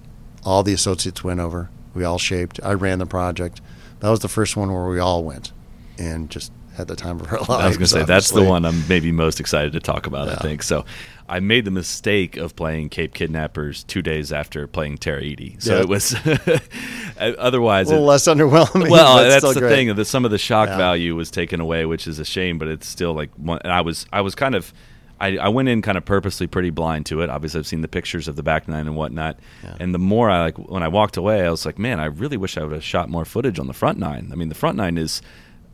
[0.45, 1.69] all the associates went over.
[1.93, 2.61] We all shaped.
[2.63, 3.61] I ran the project.
[3.99, 5.53] That was the first one where we all went
[5.99, 7.51] and just had the time of our lives.
[7.51, 10.29] I was going to say that's the one I'm maybe most excited to talk about.
[10.29, 10.85] I think so.
[11.29, 15.77] I made the mistake of playing Cape Kidnappers two days after playing Tara Iti, so
[15.77, 15.83] Yeah.
[15.83, 16.15] it was
[17.19, 17.87] otherwise.
[17.89, 18.91] A little it- less underwhelming.
[18.91, 19.69] well, that's the great.
[19.71, 19.95] thing.
[19.95, 20.77] That some of the shock Yeah.
[20.77, 22.59] value was taken away, which is a shame.
[22.59, 23.61] But it's still like one.
[23.63, 24.73] And I was, I was kind of,
[25.21, 27.31] I, I went in kind of purposely pretty blind to it.
[27.31, 29.39] Obviously, I've seen the pictures of the back nine and whatnot.
[29.63, 29.77] Yeah.
[29.79, 32.37] And the more I like, when I walked away, I was like, man, I really
[32.37, 34.31] wish I would have shot more footage on the front nine.
[34.33, 35.23] I mean, the front nine is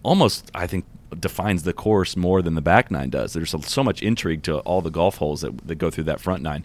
[0.03, 0.85] almost, I think,
[1.21, 3.33] defines the course more than the back nine does.
[3.33, 6.43] There's so, much intrigue to all the golf holes that, that go through that front
[6.43, 6.65] nine.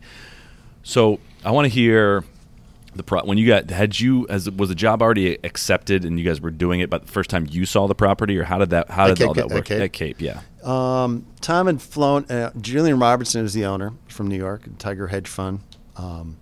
[0.84, 2.23] So I want to hear
[2.95, 6.25] the pro- when you got had you as was the job already accepted and you
[6.25, 8.71] guys were doing it, but the first time you saw the property, or how did
[8.71, 9.82] that how did Cape- all that at work Cape?
[9.82, 10.19] at Cape?
[10.21, 12.25] Yeah, Um, Tom had flown.
[12.25, 15.62] Uh, Julian Robertson is the owner from New York, Tiger Hedge Fund.
[15.95, 16.38] Um,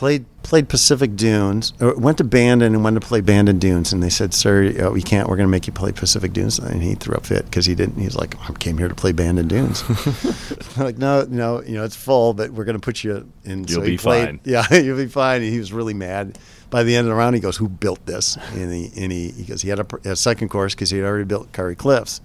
[0.00, 1.74] played played Pacific Dunes.
[1.78, 4.90] Or went to Bandon and went to play Bandon Dunes, and they said, "Sir, uh,
[4.90, 5.28] we can't.
[5.28, 7.74] We're going to make you play Pacific Dunes." And he threw a fit because he
[7.74, 8.00] didn't.
[8.00, 9.84] He's like, "I came here to play Bandon Dunes."
[10.78, 13.64] I'm like, no, no, you know, it's full, but we're going to put you in.
[13.64, 14.40] You'll he be played- fine.
[14.44, 15.42] Yeah, you'll be fine.
[15.42, 16.38] And he was really mad.
[16.70, 19.28] By the end of the round, he goes, "Who built this?" And he and he,
[19.32, 22.22] he goes, "He had a, a second course because he had already built Kauri Cliffs."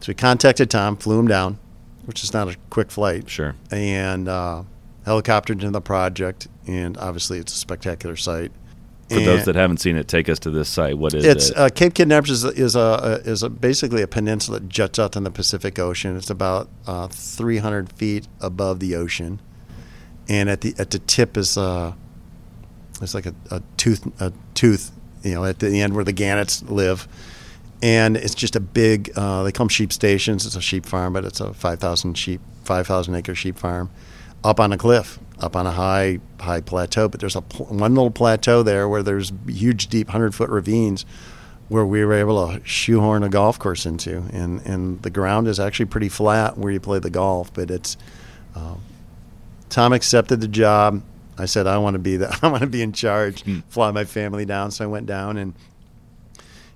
[0.00, 1.58] So we contacted Tom, flew him down,
[2.04, 3.54] which is not a quick flight, sure.
[3.70, 4.64] and uh,
[5.06, 6.48] helicoptered into the project.
[6.66, 8.52] And obviously, it's a spectacular site.
[9.08, 10.96] For those that haven't seen it, take us to this site.
[10.96, 11.56] What is It's it?
[11.58, 15.24] uh, Cape Kidnappers is, is a is a basically a peninsula that juts out in
[15.24, 16.16] the Pacific Ocean.
[16.16, 19.38] It's about uh, 300 feet above the ocean,
[20.30, 21.92] and at the at the tip is uh,
[23.02, 24.92] it's like a, a tooth a tooth
[25.22, 27.06] you know at the end where the gannets live,
[27.82, 30.46] and it's just a big uh, they call them sheep stations.
[30.46, 33.90] It's a sheep farm, but it's a 5,000 sheep 5,000 acre sheep farm
[34.44, 37.08] up on a cliff, up on a high high plateau.
[37.08, 41.04] But there's a pl- one little plateau there where there's huge, deep hundred foot ravines
[41.68, 45.58] where we were able to shoehorn a golf course into, and and the ground is
[45.58, 47.52] actually pretty flat where you play the golf.
[47.54, 47.96] But it's
[48.54, 48.76] uh,
[49.68, 51.02] Tom accepted the job.
[51.38, 54.04] I said I want to be the I want to be in charge, fly my
[54.04, 54.70] family down.
[54.70, 55.54] So I went down and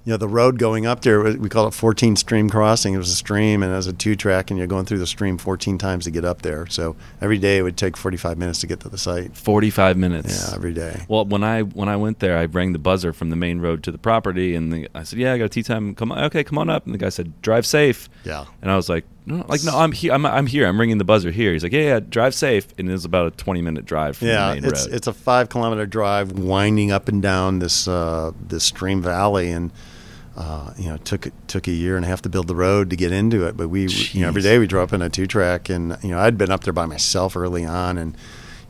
[0.06, 2.94] you know, the road going up there, we call it 14 stream crossing.
[2.94, 5.06] It was a stream and it was a two track, and you're going through the
[5.06, 6.64] stream 14 times to get up there.
[6.68, 9.36] So every day it would take 45 minutes to get to the site.
[9.36, 10.48] Forty-five minutes.
[10.48, 11.02] Yeah, every day.
[11.08, 13.82] Well, when I when I went there, I rang the buzzer from the main road
[13.82, 15.94] to the property, and the, I said, "Yeah, I got a tea time.
[15.96, 18.44] Come on, okay, come on up." And the guy said, "Drive safe." Yeah.
[18.62, 20.12] And I was like, "No, like no, I'm here.
[20.12, 20.68] I'm, I'm here.
[20.68, 23.26] I'm ringing the buzzer here." He's like, "Yeah, yeah, drive safe." And it was about
[23.26, 24.94] a 20 minute drive from Yeah, the main it's road.
[24.94, 29.72] it's a five kilometer drive winding up and down this uh, this stream valley, and
[30.36, 32.90] uh, you know, it took took a year and a half to build the road
[32.90, 33.56] to get into it.
[33.56, 34.44] But we, you know, every Jeez.
[34.44, 36.74] day we drove up in a two track, and you know, I'd been up there
[36.74, 38.14] by myself early on, and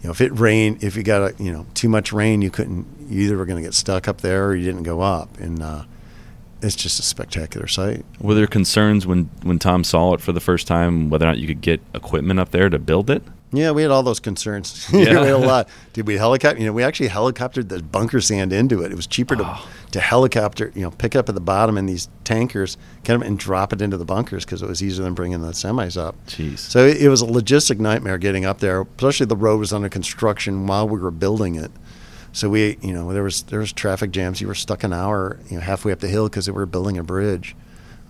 [0.01, 2.51] you know, if it rained, if you got a, you know too much rain, you
[2.51, 2.87] couldn't.
[3.09, 5.61] You either were going to get stuck up there or you didn't go up, and
[5.61, 5.85] uh,
[6.63, 8.05] it's just a spectacular site.
[8.21, 11.39] Were there concerns when when Tom saw it for the first time whether or not
[11.39, 13.25] you could get equipment up there to build it?
[13.53, 14.89] Yeah, we had all those concerns.
[14.93, 14.99] Yeah.
[14.99, 15.69] we had a lot.
[15.93, 16.59] Did we helicopter?
[16.59, 18.91] You know, we actually helicoptered the bunker sand into it.
[18.93, 19.69] It was cheaper to Oh.
[19.93, 23.23] to helicopter, you know, pick it up at the bottom in these tankers, get them
[23.23, 26.17] and drop it into the bunkers because it was easier than bringing the semis up.
[26.27, 26.59] Jeez.
[26.59, 28.83] So it, it was a logistic nightmare getting up there.
[28.83, 31.71] Especially the road was under construction while we were building it.
[32.33, 34.41] So we, you know, there was there was traffic jams.
[34.41, 36.99] You were stuck an hour, you know, halfway up the hill because they were building
[36.99, 37.55] a bridge.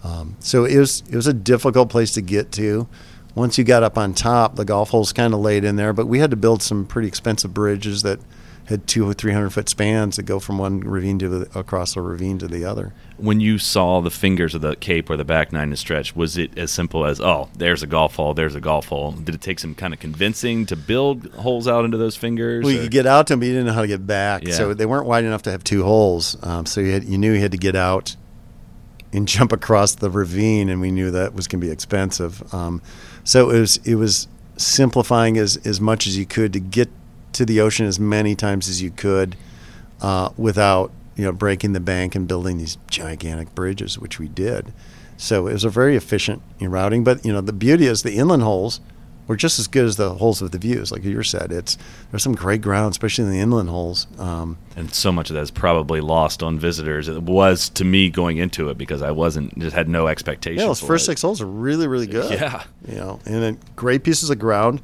[0.02, 2.88] Um, so it was it was a difficult place to get to.
[3.36, 6.06] Once you got up on top, the golf holes kind of laid in there, but
[6.06, 8.18] we had to build some pretty expensive bridges that
[8.64, 11.94] had two or three hundred foot spans that go from one ravine to the, across
[11.94, 12.92] the ravine to the other.
[13.16, 16.36] When you saw the fingers of the cape or the back nine is stretched, was
[16.36, 19.12] it as simple as, oh, there's a golf hole, there's a golf hole?
[19.12, 22.64] Did it take some kind of convincing to build holes out into those fingers?
[22.64, 24.44] Well, you could get out to them, but you didn't know how to get back.
[24.44, 24.54] Yeah.
[24.54, 26.36] So they weren't wide enough to have two holes.
[26.42, 28.16] Um, so you had, you knew you had to get out
[29.12, 32.52] and jump across the ravine, and we knew that was going to be expensive.
[32.52, 32.82] Um,
[33.26, 36.88] so it was it was simplifying as as much as you could to get
[37.32, 39.36] to the ocean as many times as you could
[40.00, 44.72] uh, without you know breaking the bank and building these gigantic bridges, which we did.
[45.16, 47.02] So it was a very efficient routing.
[47.02, 48.80] But you know the beauty is the inland holes
[49.26, 51.50] were just as good as the holes with the views, like you said.
[51.52, 51.76] It's
[52.10, 54.06] there's some great ground, especially in the inland holes.
[54.18, 57.08] Um, and so much of that is probably lost on visitors.
[57.08, 60.60] It was to me going into it because I wasn't just had no expectations.
[60.60, 61.06] yeah, those first it.
[61.06, 62.38] six holes are really really good.
[62.38, 62.64] Yeah.
[62.86, 64.82] you know, and then great pieces of ground.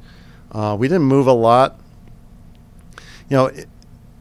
[0.51, 1.79] Uh, we didn't move a lot.
[3.29, 3.67] You know, it,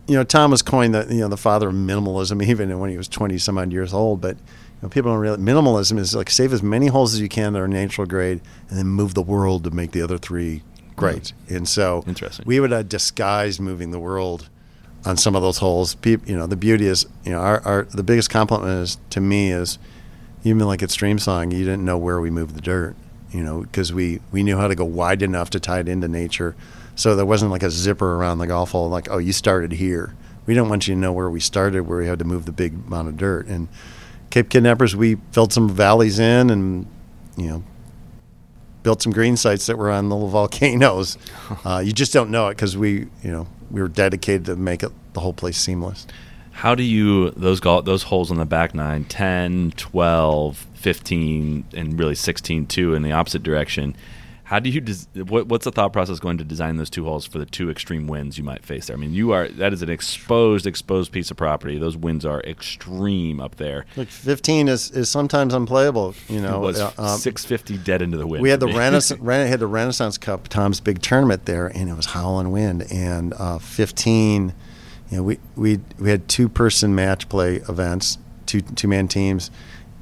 [0.06, 2.96] you know, Tom was coined the you know the father of minimalism, even when he
[2.96, 4.20] was twenty some odd years old.
[4.20, 4.36] But
[4.82, 7.60] know, people don't realize minimalism is like save as many holes as you can that
[7.60, 10.62] are natural grade, and then move the world to make the other three
[10.96, 11.32] great.
[11.48, 12.44] And so, Interesting.
[12.46, 14.48] we would uh, disguise moving the world
[15.04, 15.94] on some of those holes.
[15.96, 19.20] Peop you know, the beauty is, you know, our, our the biggest compliment is to
[19.20, 19.78] me is
[20.44, 22.96] even like at Streamsong, you didn't know where we moved the dirt,
[23.30, 26.08] you know, because we, we knew how to go wide enough to tie it into
[26.08, 26.56] nature.
[26.94, 30.14] So there wasn't like a zipper around the golf hole, like, oh, you started here.
[30.44, 32.52] We don't want you to know where we started, where we had to move the
[32.52, 33.46] big amount of dirt.
[33.46, 33.68] And
[34.32, 36.86] Cape Kidnappers, we filled some valleys in and,
[37.36, 37.62] you know,
[38.82, 41.18] built some green sites that were on little volcanoes.
[41.66, 44.82] Uh, you just don't know it because we, you know, we were dedicated to make
[44.82, 46.06] it the whole place seamless.
[46.50, 52.14] How do you those those holes on the back nine, 10, 12, 15 and really
[52.14, 53.94] 16 too in the opposite direction?
[54.52, 57.24] How do you des- what, what's the thought process going to design those two holes
[57.24, 58.96] for the two extreme winds you might face there?
[58.98, 61.78] I mean, you are that is an exposed exposed piece of property.
[61.78, 63.86] Those winds are extreme up there.
[63.96, 66.60] Like 15 is, is sometimes unplayable, you It know.
[66.60, 68.42] was uh, um, 650 dead into the wind.
[68.42, 68.66] we had the.
[68.66, 72.84] Renaissance, Ren- had the Renaissance Cup, Tom's big tournament there, and it was howling wind.
[72.92, 74.52] And uh, 15,
[75.10, 79.50] you know, we we we had two person match play events, two two man teams,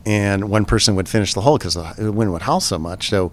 [0.05, 3.11] and one person would finish the hole because the wind would howl so much.
[3.11, 3.30] So,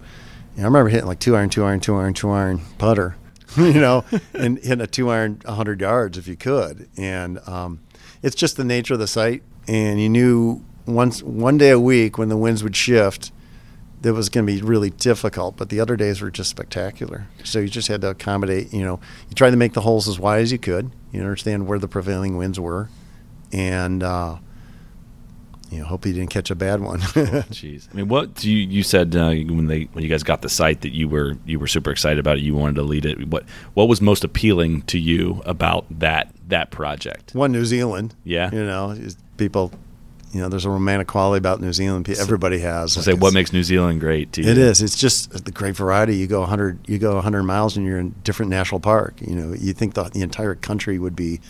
[0.58, 3.16] I remember hitting like two iron, two iron, two iron, two iron putter,
[3.56, 4.04] you know,
[4.34, 6.88] and hitting a two iron 100 yards if you could.
[6.96, 7.80] And um,
[8.22, 9.42] it's just the nature of the site.
[9.68, 13.30] And you knew once one day a week when the winds would shift
[14.00, 17.26] that was going to be really difficult, but the other days were just spectacular.
[17.44, 20.18] So you just had to accommodate, you know, you tried to make the holes as
[20.20, 20.90] wide as you could.
[21.12, 22.88] You understand where the prevailing winds were.
[23.52, 24.38] and uh,
[25.70, 27.00] you know, hope he didn't catch a bad one.
[27.50, 30.42] Jeez, I mean, what do you you said uh, when they when you guys got
[30.42, 33.04] the site that you were you were super excited about it, you wanted to lead
[33.04, 33.28] it.
[33.28, 33.44] What
[33.74, 37.34] what was most appealing to you about that that project?
[37.34, 38.50] one New Zealand, Yeah.
[38.50, 38.96] you know,
[39.36, 39.70] people,
[40.32, 42.08] you know, there's a romantic quality about New Zealand.
[42.08, 42.92] Everybody has.
[42.92, 44.50] So Like, say what makes New Zealand great to you?
[44.50, 44.80] It is.
[44.80, 46.16] It's just the great variety.
[46.16, 49.20] You go 100, you go 100 miles, and you're in different national park.
[49.20, 51.40] You know, you think the, the entire country would be.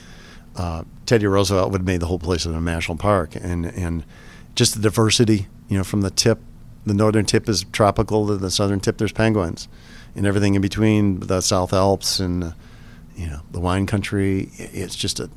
[0.57, 4.05] Uh, Teddy Roosevelt would have made the whole place a national park, and and
[4.55, 5.47] just the diversity.
[5.69, 6.39] You know, from the tip,
[6.85, 8.99] the northern tip is tropical to the southern tip.
[8.99, 9.69] There's penguins,
[10.15, 11.21] and everything in between.
[11.21, 12.53] The South Alps and
[13.17, 14.51] you know the wine country.
[14.59, 15.31] It's just a.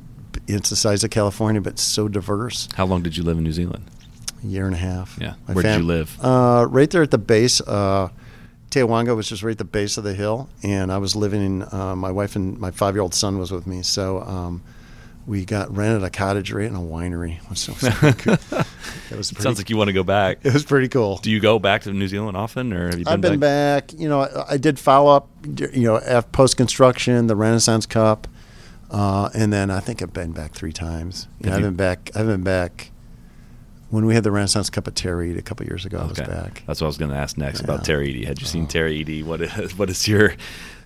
[0.46, 2.68] It's the size of California, but so diverse.
[2.74, 3.84] How long did you live in New Zealand?
[4.44, 5.16] A year and a half.
[5.18, 5.34] Yeah.
[5.48, 6.18] My Where did you live?
[6.22, 7.62] Uh, right there at the base.
[7.62, 8.10] Uh,
[8.68, 11.42] Te Awanga was just right at the base of the hill, and I was living
[11.42, 11.62] in.
[11.62, 14.62] Uh, my wife and my five-year-old son was with me, so um,
[15.26, 17.38] we got rented a cottage right in a winery.
[17.48, 18.34] was cool.
[19.10, 20.38] It was pretty, Sounds like you want to go back.
[20.42, 21.18] it was pretty cool.
[21.18, 23.92] Do you go back to New Zealand often, or have you been, I've been back.
[23.92, 25.28] You know, I, I did follow up.
[25.46, 28.26] You know, post construction, the Renaissance Cup,
[28.90, 31.28] uh, and then I think I've been back three times.
[31.44, 32.10] I've you- been back.
[32.14, 32.90] I've been back
[33.92, 35.98] when we had the Renaissance Cup at Tara a couple years ago.
[35.98, 36.62] I was back.
[36.66, 38.06] That's what I was going to ask next about Tara.
[38.24, 39.22] Had you seen Tara Iti?
[39.22, 40.34] What is what is your?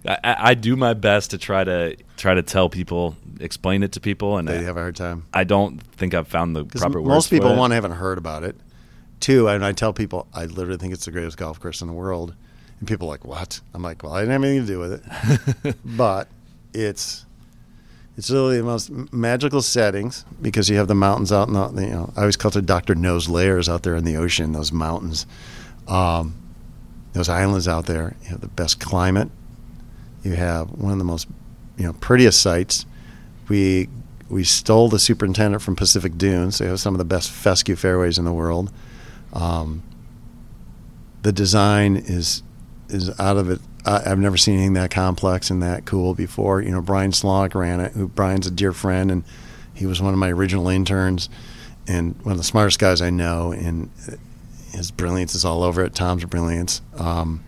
[0.07, 4.01] I, I do my best to try to try to tell people, explain it to
[4.01, 5.27] people, and They I, have a hard time.
[5.35, 7.09] I don't think I've found the proper words.
[7.09, 8.57] most people one haven't heard about it.
[9.21, 11.95] Two, and I tell people I literally think it's the greatest golf course in the
[11.95, 12.35] world,
[12.79, 15.65] and people are like, "What?" I'm like, "Well, I didn't have anything to do with
[15.65, 16.29] it, but
[16.75, 17.25] it's
[18.17, 21.91] it's literally the most magical settings because you have the mountains out in the you
[21.91, 24.53] know I always call it the Doctor Knows layers out there in the ocean.
[24.53, 25.27] Those mountains,
[25.89, 26.35] um,
[27.15, 28.15] those islands out there.
[28.23, 29.31] You have the best climate.
[30.27, 31.29] You have one of the most
[31.77, 32.85] you know prettiest sites.
[33.49, 33.89] We
[34.29, 36.59] we stole the superintendent from Pacific Dunes.
[36.59, 38.73] They have some of the best fescue fairways in the world.
[39.33, 39.85] Um,
[41.23, 42.43] the design is
[42.89, 43.61] is out of it.
[43.85, 46.61] I, I've never seen anything that complex and that cool before.
[46.61, 47.93] You know, Brian Slawnik ran it.
[47.93, 49.23] Who Brian's a dear friend, and
[49.75, 51.29] he was one of my original interns,
[51.87, 53.53] and one of the smartest guys I know.
[53.53, 53.91] And
[54.73, 55.95] his brilliance is all over it.
[55.95, 56.83] Tom's brilliance.
[56.97, 57.45] Um,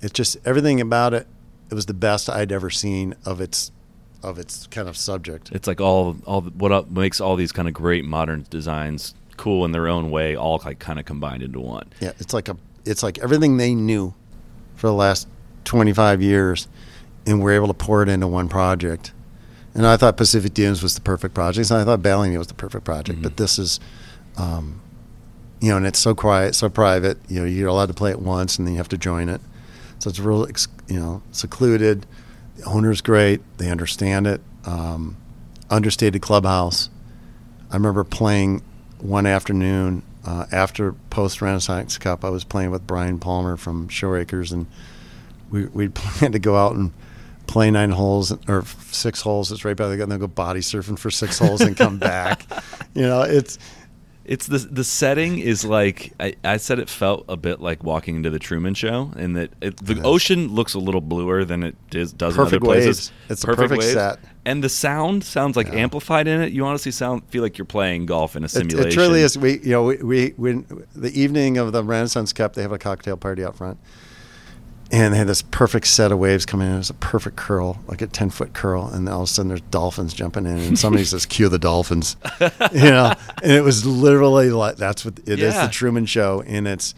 [0.00, 1.26] it's just everything about it.
[1.70, 3.72] It was the best I'd ever seen of its
[4.22, 5.50] of its kind of subject.
[5.52, 9.64] It's like all all what up- makes all these kind of great modern designs cool
[9.64, 11.92] in their own way, all like kind of combined into one.
[12.00, 14.14] Yeah, it's like a it's like everything they knew
[14.76, 15.26] for the last
[15.64, 16.68] 25 years
[17.26, 19.12] and we're able to pour it into one project.
[19.74, 22.54] And I thought Pacific Dunes was the perfect project, and I thought Ballyneal was the
[22.54, 23.20] perfect project.
[23.20, 23.78] But this is,
[24.38, 24.80] um,
[25.60, 27.18] you know, and it's so quiet, so private.
[27.28, 29.40] You know, you're allowed to play it once, and then you have to join it.
[29.98, 30.46] So it's real,
[30.88, 32.06] you know, secluded.
[32.56, 34.40] The owner's great; they understand it.
[34.64, 35.16] Um,
[35.70, 36.90] understated clubhouse.
[37.70, 38.62] I remember playing
[38.98, 42.24] one afternoon uh, after post Renaissance Cup.
[42.24, 44.66] I was playing with Brian Palmer from Shore Acres, and
[45.50, 46.92] we we planned to go out and
[47.46, 49.52] play nine holes or six holes.
[49.52, 50.08] It's right by the gun.
[50.08, 52.46] Then go body surfing for six holes and come back.
[52.94, 53.58] You know, it's
[54.28, 58.16] It's the the setting is like I, I said it felt a bit like walking
[58.16, 60.04] into the Truman Show, and that it, the It is.
[60.04, 63.12] ocean looks a little bluer than it does, does in Perfect other places.
[63.28, 64.18] It's the perfect set.
[64.44, 65.74] and the sound sounds like Yeah.
[65.74, 66.52] amplified in it.
[66.52, 68.88] You honestly sound feel like you're playing golf in a it, simulation.
[68.88, 69.38] it truly is.
[69.38, 70.66] We you know we, we when
[70.96, 73.78] the evening of the Renaissance Cup, they have a cocktail party out front.
[74.92, 76.74] And they had this perfect set of waves coming in.
[76.74, 79.48] It was a perfect curl, like a ten foot curl, and all of a sudden
[79.48, 82.16] there's dolphins jumping in, and somebody says, "Cue the dolphins,"
[82.72, 83.12] you know.
[83.42, 85.54] And it was literally like that's what it is.
[85.54, 85.66] Yeah.
[85.66, 86.94] The Truman Show, and it's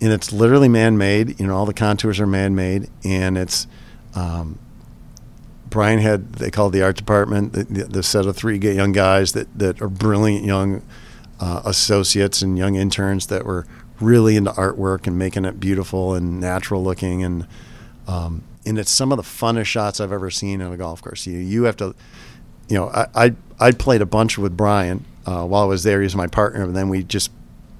[0.00, 1.40] and it's literally man made.
[1.40, 3.66] You know, all the contours are man made, and it's
[4.14, 4.60] um,
[5.68, 9.32] Brian had they called the art department the, the, the set of three young guys
[9.32, 10.82] that that are brilliant young
[11.40, 13.66] uh, associates and young interns that were
[14.02, 17.46] really into artwork and making it beautiful and natural looking and
[18.06, 21.26] um, and it's some of the funnest shots I've ever seen on a golf course.
[21.26, 21.94] You you have to,
[22.68, 26.02] you know, I I, I played a bunch with Brian uh, while I was there.
[26.02, 27.30] He's my partner, and then we just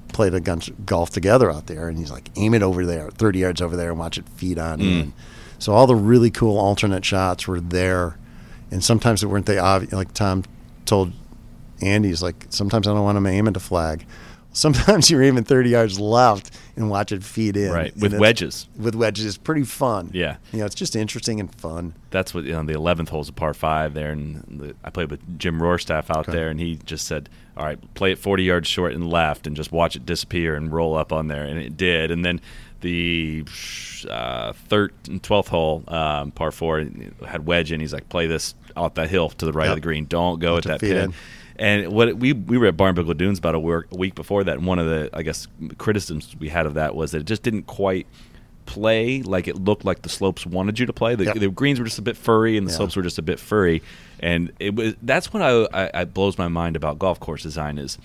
[0.09, 1.89] played a bunch of golf together out there.
[1.89, 4.59] And he's like, aim it over there, thirty yards over there, and watch it feed
[4.59, 5.01] on you.
[5.01, 5.13] And
[5.59, 8.17] so all the really cool alternate shots were there,
[8.71, 9.93] and sometimes it weren't they obvious.
[9.93, 10.45] Like Tom
[10.85, 11.13] told
[11.81, 14.05] Andy, he's like, sometimes I don't want him aiming to flag.
[14.53, 17.73] Sometimes you're even 30 yards left and watch it feed in.
[17.73, 18.69] Right, with wedges.
[18.77, 20.11] With wedges, it's pretty fun.
[20.13, 20.37] Yeah.
[20.53, 21.95] you know, it's just interesting and fun.
[22.11, 25.11] that's what you know, the eleventh hole's a par five there, and the, I played
[25.11, 26.33] with Jim Rohrstaff out Okay.
[26.33, 29.57] there, and he just said, "All right, play it forty yards short and left, and
[29.57, 32.11] just watch it disappear and roll up on there," and it did.
[32.11, 32.41] And then
[32.83, 33.45] the
[34.09, 36.85] uh, third and twelfth hole, um, par four,
[37.27, 39.71] had wedge, and he's like, "Play this off that hill to the right Yep.
[39.73, 40.05] of the green.
[40.05, 41.15] Don't go at that pin." in.
[41.57, 44.59] And what we we were at Barnbougle Dunes about a, work, a week before that,
[44.59, 45.47] and one of the I guess
[45.79, 48.07] criticisms we had of that was that it just didn't quite
[48.65, 51.15] play like it looked like the slopes wanted you to play.
[51.15, 51.37] The, Yep.
[51.39, 52.77] the greens were just a bit furry, and the Yeah.
[52.79, 53.83] slopes were just a bit furry,
[54.21, 57.77] and it was that's what I, I, I blows my mind about golf course design
[57.79, 57.99] is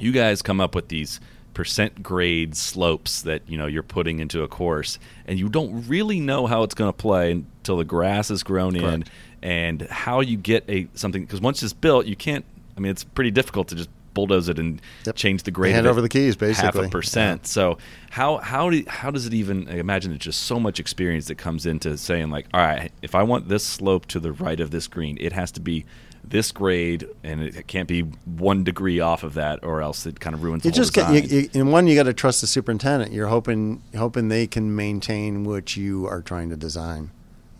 [0.00, 1.20] you guys come up with these
[1.54, 6.18] percent grade slopes that you know you're putting into a course and you don't really
[6.20, 9.04] know how it's going to play until the grass is grown in
[9.42, 12.44] and how you get a something because once it's built you can't
[12.76, 15.16] i mean it's pretty difficult to just bulldoze it and Yep.
[15.16, 17.46] change the grade Hand over the keys, basically half a percent.
[17.46, 17.78] So
[18.10, 21.36] how how do how does it even I imagine it's just so much experience that
[21.36, 24.70] comes into saying like all right if i want this slope to the right of
[24.70, 25.86] this green it has to be
[26.24, 30.34] this grade and it can't be one degree off of that or else it kind
[30.34, 31.86] of ruins You just get you, you, in one.
[31.86, 33.12] You got to trust the superintendent.
[33.12, 37.10] You're hoping hoping they can maintain what you are trying to design.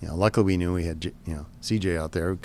[0.01, 2.39] You know, luckily we knew we had you know CJ out there.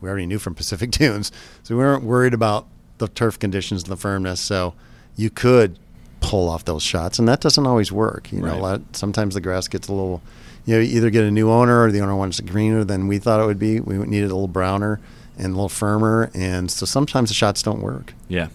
[0.00, 1.30] We already knew from Pacific Dunes,
[1.62, 2.66] so we weren't worried about
[2.98, 4.40] the turf conditions and the firmness.
[4.40, 4.74] So
[5.16, 5.78] you could
[6.20, 8.32] pull off those shots, and that doesn't always work.
[8.32, 8.58] You know, Right.
[8.58, 10.22] a lot, sometimes the grass gets a little.
[10.66, 13.06] You know, you either get a new owner or the owner wants it greener than
[13.08, 13.80] we thought it would be.
[13.80, 15.00] We needed a little browner
[15.38, 18.14] and a little firmer, and so sometimes the shots don't work.
[18.28, 18.48] Yeah.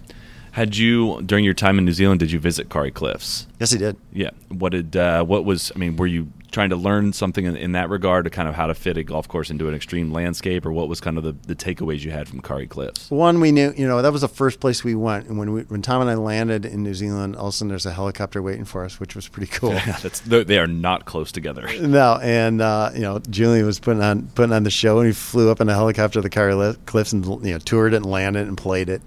[0.52, 2.20] Had you during your time in New Zealand?
[2.20, 3.48] Did you visit Kauri Cliffs?
[3.60, 3.98] Yes, he did.
[4.12, 4.30] Yeah.
[4.50, 4.96] What did?
[4.96, 5.72] Uh, what was?
[5.76, 8.56] I mean, were you trying to learn something in, in that regard to kind of
[8.56, 11.24] how to fit a golf course into an extreme landscape, or what was kind of
[11.24, 13.10] the, the takeaways you had from Kauri Cliffs?
[13.10, 15.28] One, we knew, you know, that was the first place we went.
[15.28, 17.70] And when we, when Tom and I landed in New Zealand, all of a sudden
[17.70, 19.74] there's a helicopter waiting for us, which was pretty cool.
[19.84, 21.68] Yeah, that's they are not close together.
[21.82, 25.14] no, and uh, you know, Julian was putting on putting on the show, and he
[25.14, 28.06] flew up in a helicopter to the Li- Cliffs and you know toured it and
[28.06, 29.02] landed and played it.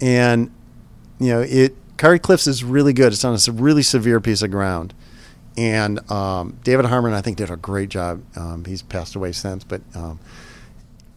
[0.00, 0.50] And
[1.18, 3.12] you know, it Kauri Cliffs is really good.
[3.12, 4.92] It's on a really severe piece of ground.
[5.56, 8.22] And um, David Harman, I think, did a great job.
[8.36, 10.18] Um, he's passed away since, but um,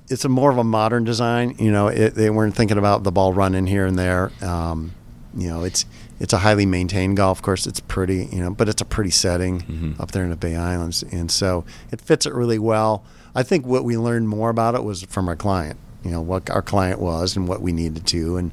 [0.10, 1.56] it's a more of a modern design.
[1.58, 4.32] You know, it, they weren't thinking about the ball running here and there.
[4.42, 4.94] Um,
[5.36, 5.86] you know, it's
[6.20, 7.68] it's a highly maintained golf course.
[7.68, 11.04] It's pretty, you know, but it's a pretty setting up there in the Bay Islands,
[11.04, 13.04] and so it fits it really well.
[13.34, 15.78] I think what we learned more about it was from our client.
[16.04, 18.52] You know, what our client was and what we needed to, and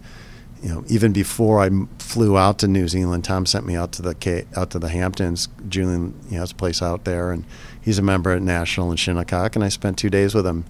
[0.63, 4.03] you know, even before I flew out to New Zealand, Tom sent me out to
[4.03, 5.49] the out to the Hamptons.
[5.69, 7.45] Julian, you know, has a place out there, and
[7.81, 10.65] he's a member at National in Shinnecock, and I spent two days with him,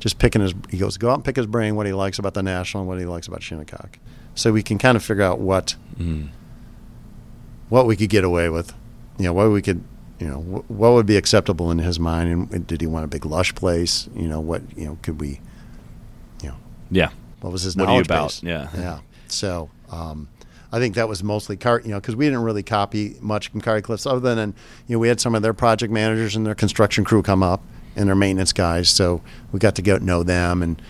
[0.00, 0.52] just picking his.
[0.70, 2.88] He goes, go out and pick his brain, what he likes about the National, and
[2.88, 3.98] what he likes about Shinnecock,
[4.34, 6.28] so we can kind of figure out what mm.
[7.70, 8.74] what we could get away with,
[9.18, 9.82] you know, what we could,
[10.18, 13.08] you know, wh- what would be acceptable in his mind, and did he want a
[13.08, 14.08] big lush place?
[14.14, 15.40] You know, what you know could we,
[16.42, 16.56] you know,
[16.90, 17.10] Yeah.
[17.40, 18.28] what was his What are you knowledge about?
[18.28, 18.42] base?
[18.42, 18.68] Yeah.
[18.76, 18.98] yeah.
[19.32, 20.28] So um,
[20.72, 23.60] I think that was mostly car, you know, because we didn't really copy much from
[23.60, 24.54] Kauri Cliffs, other than
[24.86, 27.62] you know we had some of their project managers and their construction crew come up
[27.96, 29.22] and their maintenance guys, so
[29.52, 30.80] we got to get know them and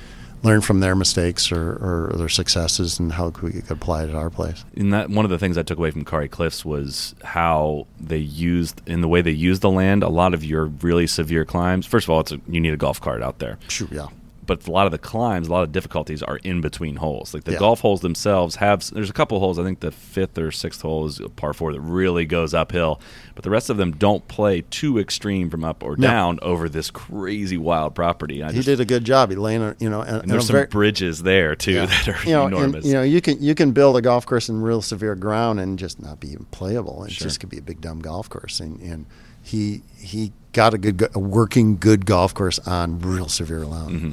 [0.42, 4.14] learn from their mistakes or, or their successes and how we could apply it at
[4.14, 4.64] our place.
[4.76, 8.18] And that one of the things I took away from Kauri Cliffs was how they
[8.18, 10.02] used in the way they used the land.
[10.02, 11.86] A lot of your really severe climbs.
[11.86, 13.58] First of all, it's a, you need a golf cart out there.
[13.68, 14.06] Sure, yeah.
[14.48, 17.32] But a lot of the climbs, a lot of difficulties are in between holes.
[17.32, 17.58] Like the Yeah.
[17.58, 18.84] golf holes themselves have.
[18.90, 19.60] There's a couple holes.
[19.60, 23.00] I think the fifth or sixth hole is a par four that really goes uphill,
[23.36, 26.08] but the rest of them don't play too extreme from up or No.
[26.08, 28.42] down over this crazy wild property.
[28.42, 29.30] He just- did a good job.
[29.30, 31.86] He laying, you know, and, And there's some very- bridges there too Yeah.
[31.86, 32.84] that are you know, and, enormous.
[32.86, 35.78] you know, you can you can build a golf course in real severe ground and
[35.78, 37.04] just not be playable.
[37.04, 37.26] It Sure.
[37.26, 38.58] just could be a big dumb golf course.
[38.60, 39.04] And, and
[39.42, 43.90] he he got a good a working good golf course on real severe ground.
[43.94, 44.12] Mm-hmm.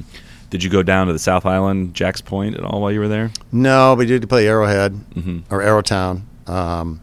[0.50, 3.08] Did you go down to the South Island, Jack's Point, at all while you were
[3.08, 3.30] there?
[3.50, 5.42] No, but he did play Arrowhead Mhm.
[5.50, 6.22] or Arrowtown.
[6.48, 7.00] Um,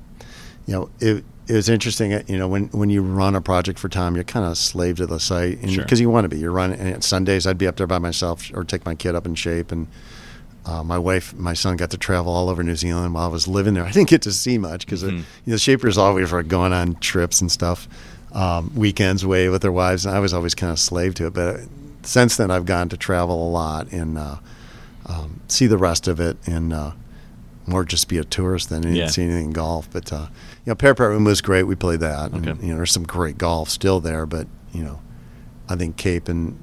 [0.65, 2.13] you know, it, it was interesting.
[2.13, 4.95] uh, You know, when when you run a project for Tom, you're kind of slave
[4.97, 5.83] to the site, and Sure.
[5.83, 6.37] because you want to be.
[6.39, 6.79] You're running.
[6.79, 9.73] And Sundays, I'd be up there by myself or take my kid up in shape.
[9.73, 9.87] And
[10.65, 13.45] uh, my wife, my son, got to travel all over New Zealand while I was
[13.49, 13.83] living there.
[13.83, 15.17] I didn't get to see much because Mhm.
[15.45, 17.89] you know, Shapers always were going on trips and stuff,
[18.33, 21.33] um, weekends away with their wives, and I was always kind of slave to it.
[21.33, 21.61] But
[22.03, 24.37] since then, I've gone to travel a lot and uh,
[25.05, 26.91] um, see the rest of it, and uh,
[27.67, 29.07] more just be a tourist than Yeah.
[29.07, 29.87] see anything in golf.
[29.91, 30.27] But uh,
[30.65, 31.63] you know, Paraparaumu was great.
[31.63, 32.31] We played that.
[32.31, 35.01] And, you know, there's some great golf still there, but you know,
[35.69, 36.57] I think Cape and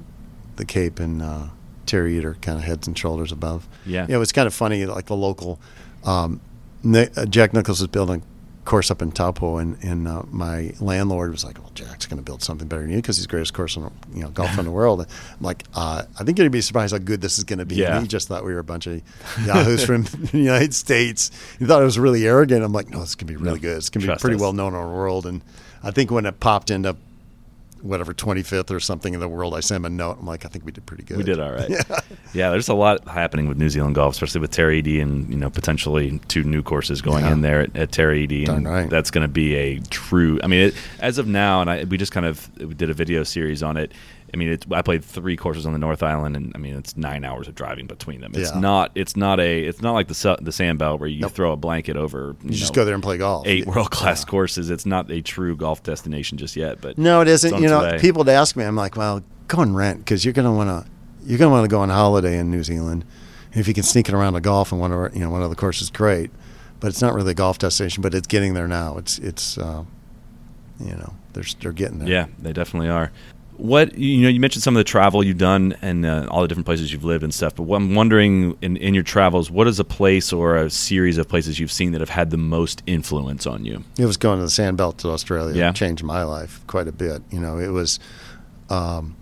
[0.57, 1.45] the Cape and uh,
[1.85, 3.67] Tara Iti kind of heads and shoulders above.
[3.85, 4.03] Yeah.
[4.07, 4.85] you know, it's kind of funny.
[4.85, 5.59] Like the local
[6.03, 6.41] um,
[6.83, 8.23] Ni- uh, Jack Nicklaus is building
[8.65, 12.23] course up in Taupo, and and uh, my landlord was like, "Well, Jack's going to
[12.23, 13.83] build something better than you because he's the greatest course in
[14.13, 15.07] you know golf in the world." I'm
[15.43, 17.65] like, uh, I think you're going to be surprised how good this is going to
[17.65, 17.75] be.
[17.75, 17.93] Yeah.
[17.95, 19.01] And he just thought we were a bunch of
[19.45, 21.31] yahoos from the United States.
[21.59, 22.63] He thought it was really arrogant.
[22.63, 23.77] I'm like, no, this can be really No, good.
[23.77, 24.41] It's going to be pretty us.
[24.41, 25.25] well known in the world.
[25.25, 25.41] And
[25.83, 26.95] I think when it popped into
[27.81, 29.53] whatever 25th or something in the world.
[29.55, 30.17] I sent him a note.
[30.19, 31.17] I'm like, I think we did pretty good.
[31.17, 31.69] We did all right.
[31.71, 31.99] Yeah.
[32.33, 35.37] yeah, there's a lot happening with New Zealand golf, especially with Tara Iti and you
[35.37, 37.31] know potentially two new courses going Yeah.
[37.33, 38.89] in there at, at Iti, Darn and right.
[38.89, 40.39] that's going to be a true.
[40.43, 42.93] I mean, it, as of now, and I, we just kind of we did a
[42.93, 43.91] video series on it.
[44.33, 47.25] I mean, I played three courses on the North Island, and I mean, it's nine
[47.25, 48.31] hours of driving between them.
[48.33, 48.59] It's Yeah.
[48.59, 48.91] not.
[48.95, 49.63] It's not a.
[49.63, 51.31] It's not like the the sand belt where you Nope.
[51.33, 52.35] throw a blanket over.
[52.41, 53.45] You, You just go there and play golf.
[53.47, 54.69] Eight world class courses.
[54.69, 56.79] It's not a true golf destination just yet.
[56.81, 57.61] But No, it isn't.
[57.61, 58.63] You know, people would ask me.
[58.63, 60.89] I'm like, well, go and rent because you're gonna want to.
[61.25, 63.03] You're gonna want to go on holiday in New Zealand.
[63.53, 65.29] And if you can sneak it around to golf and one of our, you know
[65.29, 66.31] one of the courses, great.
[66.79, 68.01] But it's not really a golf destination.
[68.01, 68.97] But it's getting there now.
[68.97, 69.83] It's it's uh,
[70.79, 72.07] you know they're they're getting there.
[72.07, 73.11] Yeah, they definitely are.
[73.61, 76.47] What you know, you mentioned some of the travel you've done and uh, all the
[76.47, 77.55] different places you've lived and stuff.
[77.55, 81.19] But what I'm wondering in, in your travels, what is a place or a series
[81.19, 83.83] of places you've seen that have had the most influence on you?
[83.99, 85.55] It was going to the sand belt to Australia.
[85.55, 85.69] Yeah.
[85.69, 87.21] It changed my life quite a bit.
[87.29, 87.99] You know, it was,
[88.71, 89.15] um,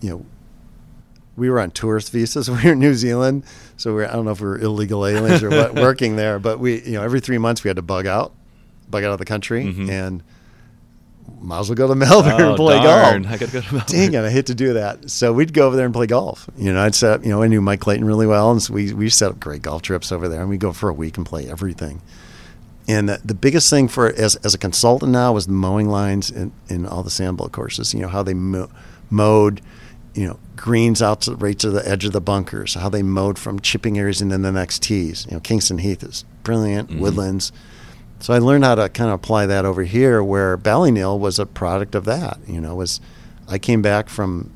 [0.00, 0.26] you know,
[1.36, 2.50] we were on tourist visas.
[2.50, 3.44] We were in New Zealand,
[3.76, 6.40] so we are I don't know if we were illegal aliens or what, working there,
[6.40, 8.32] but we, you know, every three months we had to bug out,
[8.90, 9.88] bug out of the country, Mhm.
[9.88, 10.22] and
[11.40, 13.22] might as well go to Melbourne Oh, and play darn.
[13.22, 13.34] golf.
[13.34, 13.86] I gotta go to Melbourne.
[13.96, 15.10] Dang it, I hate to do that.
[15.10, 16.48] So we'd go over there and play golf.
[16.56, 18.72] You know, I'd set up, you know, I knew Mike Clayton really well, and so
[18.74, 21.16] we, we set up great golf trips over there, and we'd go for a week
[21.16, 22.00] and play everything.
[22.88, 26.30] And the, the biggest thing for as, as a consultant now was the mowing lines
[26.30, 27.94] in, in all the sandbelt courses.
[27.94, 28.70] You know how they mo-
[29.08, 29.60] mowed,
[30.14, 32.74] you know, greens out to right to the edge of the bunkers.
[32.74, 35.26] How they mowed from chipping areas and then the next tees.
[35.28, 36.90] You know, Kingston Heath is brilliant.
[36.90, 36.98] Mhm.
[36.98, 37.52] Woodlands.
[38.22, 41.44] So I learned how to kind of apply that over here, where Ballyneal was a
[41.44, 42.38] product of that.
[42.46, 43.00] You know, was
[43.48, 44.52] I came back from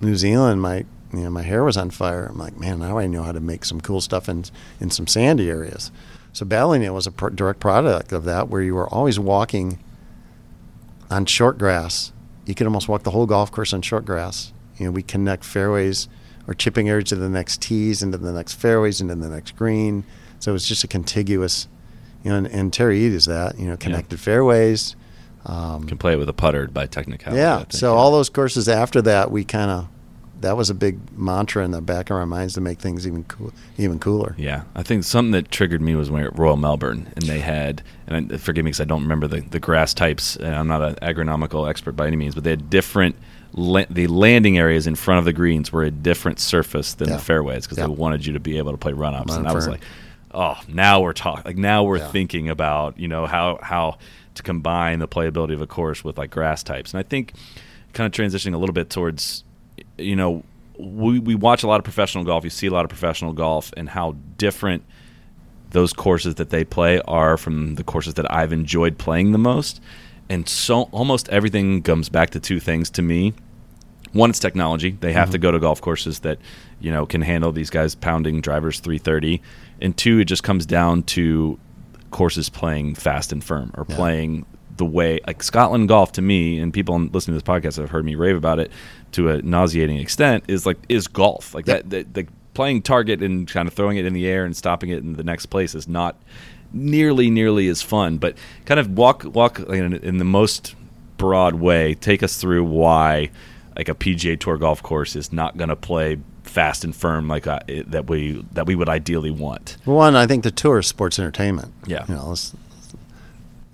[0.00, 0.78] New Zealand, my
[1.12, 2.26] you know my hair was on fire.
[2.26, 4.44] I'm like, man, now I know how to make some cool stuff in
[4.80, 5.92] in some sandy areas.
[6.32, 9.78] So Ballyneal was a pro- direct product of that, where you were always walking
[11.08, 12.12] on short grass.
[12.46, 14.52] You could almost walk the whole golf course on short grass.
[14.76, 16.08] You know, we connect fairways
[16.48, 19.54] or chipping areas to the next tees, into the next fairways, and into the next
[19.54, 20.04] green.
[20.40, 21.68] So it's just a contiguous,
[22.24, 24.96] you know, and, and Tara Iti is that, you know, connected fairways.
[25.46, 27.40] Um, can play it with a putter by technicality.
[27.40, 27.58] Yeah.
[27.58, 29.88] think, So all those courses after that, we kind of
[30.40, 33.24] that was a big mantra in the back of our minds to make things even
[33.24, 34.36] cool, even cooler.
[34.38, 37.24] Yeah, I think something that triggered me was when we were at Royal Melbourne, and
[37.24, 40.54] they had, and I, forgive me because I don't remember the, the grass types, and
[40.54, 43.16] I'm not an agronomical expert by any means, but they had different,
[43.52, 47.16] la- the landing areas in front of the greens were a different surface than Yeah.
[47.16, 47.86] the fairways because Yeah.
[47.88, 49.80] they wanted you to be able to play run ups, and I was like,
[50.38, 52.08] oh, now we're talking, like now we're Yeah.
[52.10, 53.98] thinking about you know how how
[54.34, 57.32] to combine the playability of a course with like grass types, and I think
[57.92, 59.42] kind of transitioning a little bit towards,
[59.96, 60.44] you know,
[60.78, 62.44] we, we watch a lot of professional golf.
[62.44, 64.84] You see a lot of professional golf and how different
[65.70, 69.80] those courses that they play are from the courses that I've enjoyed playing the most.
[70.28, 73.32] And so almost everything comes back to two things to me.
[74.12, 74.96] One, it's technology.
[75.00, 75.42] They have to mm-hmm.
[75.42, 76.38] go to golf courses that,
[76.80, 79.40] you know, can handle these guys pounding drivers 330.
[79.80, 81.58] And two, it just comes down to
[82.10, 83.96] courses playing fast and firm or Yeah.
[83.96, 84.46] playing
[84.78, 88.04] the way like Scotland golf to me and people listening to this podcast have heard
[88.04, 88.70] me rave about it
[89.12, 91.82] to a nauseating extent is like is golf like Yep.
[91.82, 94.90] that, that the playing target and kind of throwing it in the air and stopping
[94.90, 96.16] it in the next place is not
[96.72, 98.36] nearly nearly as fun but
[98.66, 100.76] kind of walk walk in, in the most
[101.16, 103.28] broad way take us through why
[103.78, 107.46] like a PGA Tour golf course is not going to play fast and firm like
[107.46, 110.86] uh, that we that we would ideally want Well, one, I think the tour is
[110.86, 111.72] sports entertainment.
[111.86, 112.04] Yeah.
[112.08, 112.54] you know, it's,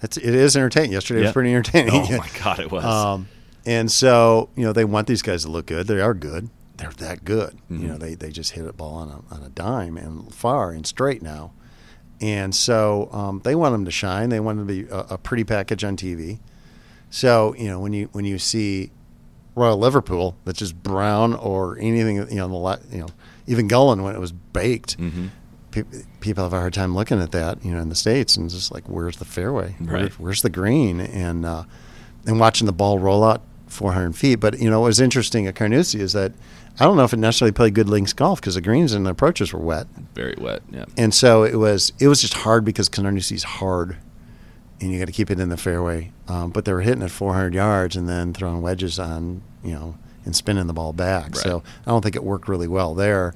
[0.03, 0.93] it's it is entertaining.
[0.93, 1.27] Yesterday Yeah.
[1.27, 1.93] was pretty entertaining.
[1.95, 3.29] oh my god it was Um,
[3.65, 5.87] and so you know they want these guys to look good.
[5.87, 6.51] They are good.
[6.77, 7.57] They're that good.
[7.71, 7.81] Mhm.
[7.81, 10.71] You know they they just hit a ball on a on a dime and far
[10.73, 11.53] and straight now.
[12.21, 14.29] And so um, they want them to shine.
[14.29, 16.39] They want them to be a, a pretty package on TV.
[17.11, 18.91] So you know when you when you see
[19.55, 23.09] Royal Liverpool that's just brown or anything you know the you know
[23.47, 24.99] even Gullane when it was baked.
[24.99, 25.31] Mhm.
[25.71, 25.83] pe-
[26.21, 28.73] People have a hard time looking at that, you know, in the states, and just
[28.73, 29.77] like, where's the fairway?
[29.79, 30.13] Where- Right.
[30.19, 30.99] where's the green?
[31.01, 31.65] And uh,
[32.27, 34.37] and watching the ball roll out 400 feet.
[34.37, 36.33] But you know, what was interesting at Carnoustie is that
[36.81, 39.11] I don't know if it necessarily played good links golf because the greens and the
[39.11, 42.89] approaches were wet, very wet yeah and so it was it was just hard because
[42.89, 43.97] Carnoustie's hard,
[44.81, 46.13] and you got to keep it in the fairway.
[46.29, 49.97] Um, but they were hitting it 400 yards and then throwing wedges on, you know,
[50.25, 51.27] and spinning the ball back.
[51.27, 51.37] Right.
[51.37, 53.35] So I don't think it worked really well there,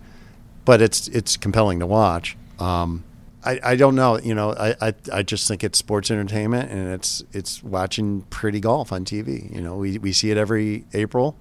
[0.64, 2.36] but it's it's compelling to watch.
[2.58, 3.04] Um,
[3.44, 6.92] I, I don't know, you know, I, I, I just think it's sports entertainment and
[6.92, 9.54] it's it's watching pretty golf on TV.
[9.54, 11.36] You know, we, we see it every April,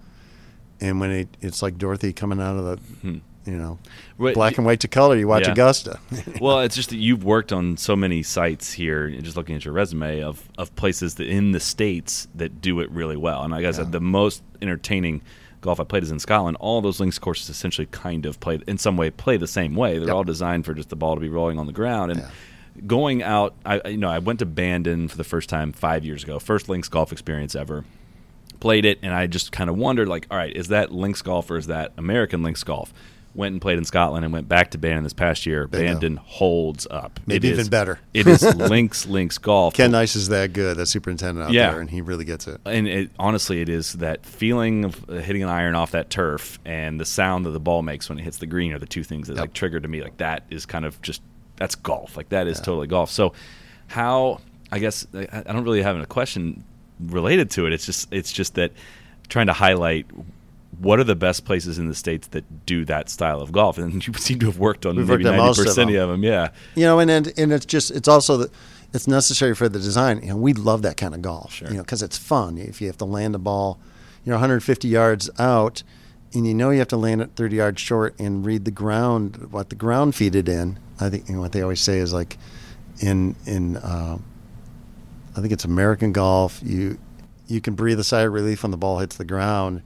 [0.80, 3.18] and when it, it's like Dorothy coming out of the Hmm.
[3.48, 3.80] You know,
[4.18, 5.16] Wait, black and white to color.
[5.18, 5.54] You watch Yeah.
[5.54, 6.00] Augusta.
[6.42, 9.74] well, it's just that you've worked on so many sites here, just looking at your
[9.74, 13.42] resume of, of places that in the states that do it really well.
[13.44, 15.22] And like I said, the most entertaining
[15.62, 16.58] golf I played is in Scotland.
[16.60, 19.98] All those links courses essentially kind of play in some way play the same way.
[19.98, 20.16] They're Yep.
[20.16, 22.26] all designed for just the ball to be rolling on the ground and.
[22.86, 26.06] Going out, I I- you know I went to Bandon for the first time five
[26.06, 26.38] years ago.
[26.38, 27.86] First links golf experience ever.
[28.60, 31.50] Played it, and I just kind of wondered, like, all right, is that links golf
[31.50, 32.94] or is that American links golf?
[33.38, 35.68] Went and played in Scotland and went back to Bandon this past year.
[35.68, 37.20] Bandon holds up.
[37.26, 38.00] Maybe It even is- better.
[38.14, 39.76] it is links links golf.
[39.76, 41.70] Ken Nice is that good, that superintendent out Yeah.
[41.72, 42.60] there, and he really gets it.
[42.66, 46.58] and it, honestly, it is that feeling of uh, hitting an iron off that turf
[46.66, 49.04] and the sound that the ball makes when it hits the green are the two
[49.04, 49.42] things that Yep.
[49.42, 50.02] like trigger to me.
[50.02, 51.22] Like that is kind of just
[51.58, 52.18] that's golf.
[52.18, 53.12] Like that is totally golf.
[53.12, 53.34] So
[53.86, 56.64] how I guess I I don't really have a question
[57.00, 57.74] related to it.
[57.74, 58.72] It's just it's just that
[59.30, 60.08] trying to highlight
[60.80, 64.06] what are the best places in the states that do that style of golf, and
[64.08, 66.24] you seem to have worked on We've maybe ninety most of percent of them.
[66.24, 68.52] Yeah, You know, and, and and it's just it's also the,
[68.94, 70.22] it's necessary for the design.
[70.22, 71.54] You know, we love that kind of golf.
[71.54, 71.68] Sure.
[71.70, 72.58] You know, because it's fun.
[72.58, 73.80] If you have to land the ball,
[74.24, 75.84] you know, 150 yards out,
[76.34, 79.52] and you know you have to land it 30 yards short and read the ground,
[79.52, 80.80] what the ground feed it in.
[81.00, 82.38] I think you know what they always say is like,
[83.00, 84.18] in in uh,
[85.36, 86.60] I think it's American golf.
[86.64, 86.98] You
[87.48, 89.82] you can breathe a sigh of relief when the ball hits the ground.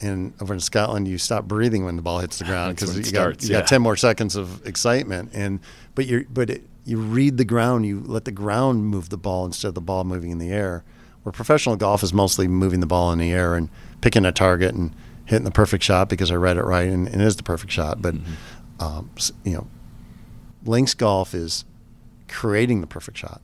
[0.00, 3.00] And over in Scotland, you stop breathing when the ball hits the ground because you,
[3.00, 5.30] it got, starts, you got 10 more seconds of excitement.
[5.32, 5.60] And
[5.94, 9.46] but you but it, you read the ground, you let the ground move the ball
[9.46, 10.84] instead of the ball moving in the air.
[11.22, 13.70] Where professional golf is mostly moving the ball in the air and
[14.02, 17.22] picking a target and hitting the perfect shot because I read it right and, and
[17.22, 18.02] it is the perfect shot.
[18.02, 18.14] But
[18.78, 19.10] um,
[19.42, 19.66] you know,
[20.64, 21.64] links golf is
[22.28, 23.40] creating the perfect shot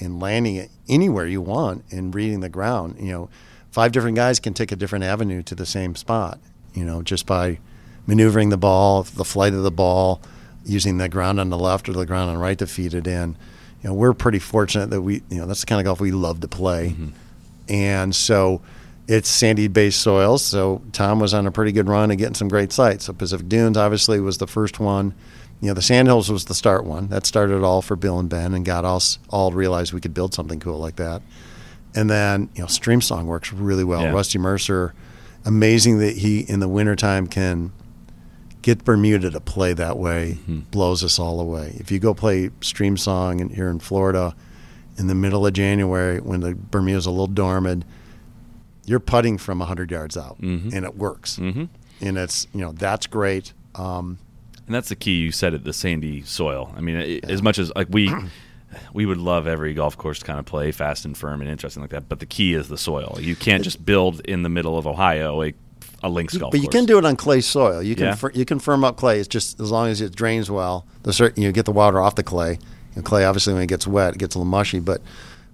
[0.00, 2.96] and landing it anywhere you want and reading the ground.
[3.00, 3.30] You know,
[3.76, 6.40] five different guys can take a different avenue to the same spot.
[6.72, 7.58] You know, just by
[8.06, 10.22] maneuvering the ball, the flight of the ball,
[10.64, 13.06] using the ground on the left or the ground on the right to feed it
[13.06, 13.36] in.
[13.82, 16.10] You know, we're pretty fortunate that we, you know, that's the kind of golf we
[16.10, 16.88] love to play.
[16.88, 17.08] Mm-hmm.
[17.68, 18.62] And so
[19.08, 20.42] it's sandy based soils.
[20.42, 23.04] So Tom was on a pretty good run of getting some great sites.
[23.04, 25.12] So Pacific Dunes obviously was the first one.
[25.60, 27.08] You know, the Sandhills was the start one.
[27.08, 30.14] That started all for Bill and Ben and got us all to realize we could
[30.14, 31.20] build something cool like that.
[31.96, 34.02] And then, you know, Streamsong works really well.
[34.02, 34.12] Yeah.
[34.12, 34.94] Rusty Mercer,
[35.44, 37.72] amazing that he in the wintertime can
[38.62, 40.38] get Bermuda to play that way,
[40.70, 41.76] blows us all away.
[41.78, 44.34] If you go play Streamsong in, here in Florida
[44.98, 47.84] in the middle of January when the Bermuda's a little dormant,
[48.86, 51.38] you're putting from 100 yards out and it works.
[51.38, 51.64] Mm-hmm.
[52.00, 53.52] And it's, you know, that's great.
[53.74, 54.18] Um,
[54.66, 55.16] And that's the key.
[55.20, 56.72] You said it, the sandy soil.
[56.76, 58.12] I mean, it, as much as like we
[58.92, 61.80] we would love every golf course to kind of play fast and firm and interesting
[61.82, 63.18] like that, but the key is the soil.
[63.20, 65.54] You can't just build in the middle of Ohio a,
[66.02, 66.74] a links golf but you course.
[66.74, 67.82] can do it on clay soil.
[67.82, 68.14] You can Yeah.
[68.14, 69.18] fir- you can firm up clay.
[69.18, 70.86] It's just as long as it drains well.
[71.04, 72.58] The certain you get the water off the clay.
[72.94, 74.80] And clay obviously when it gets wet, it gets a little mushy.
[74.80, 75.00] But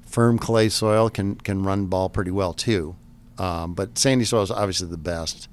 [0.06, 2.96] firm clay soil can can run ball pretty well too.
[3.38, 5.48] Um, but sandy soil is obviously the best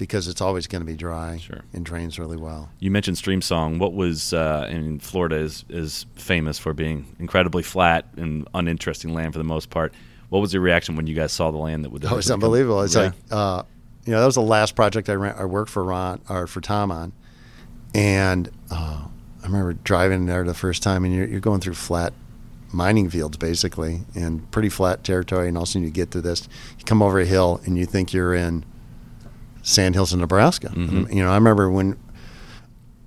[0.00, 1.60] because it's always going to be dry Sure.
[1.72, 2.70] and drains really well.
[2.80, 3.78] You mentioned Streamsong.
[3.78, 9.32] What was uh, in Florida is is famous for being incredibly flat and uninteresting land
[9.34, 9.92] for the most part.
[10.30, 12.04] What was your reaction when you guys saw the land that would?
[12.10, 12.82] Oh, it's unbelievable.
[12.82, 13.02] It's Yeah.
[13.02, 13.62] like, uh,
[14.06, 16.60] you know, that was the last project I, ran, I worked for Ron or for
[16.62, 17.12] Tom on,
[17.94, 19.04] and uh,
[19.42, 22.12] I remember driving there the first time, and you're, you're going through flat
[22.72, 26.20] mining fields basically, and pretty flat territory, and all of a sudden you get to
[26.20, 26.48] this,
[26.78, 28.64] you come over a hill, and you think you're in
[29.62, 30.70] Sandhills in Nebraska.
[30.74, 31.98] And, you know, I remember when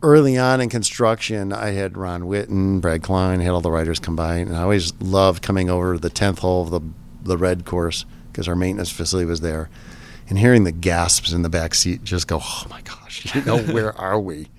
[0.02, 4.16] early on in construction, I had Ron Whitten, Brad Klein, had all the writers come
[4.16, 6.82] by, and I always loved coming over the tenth hole of the
[7.24, 9.70] the red course because our maintenance facility was there,
[10.30, 13.60] and hearing the gasps in the back seat, just go, "Oh my gosh, you know,
[13.60, 14.48] where are we?"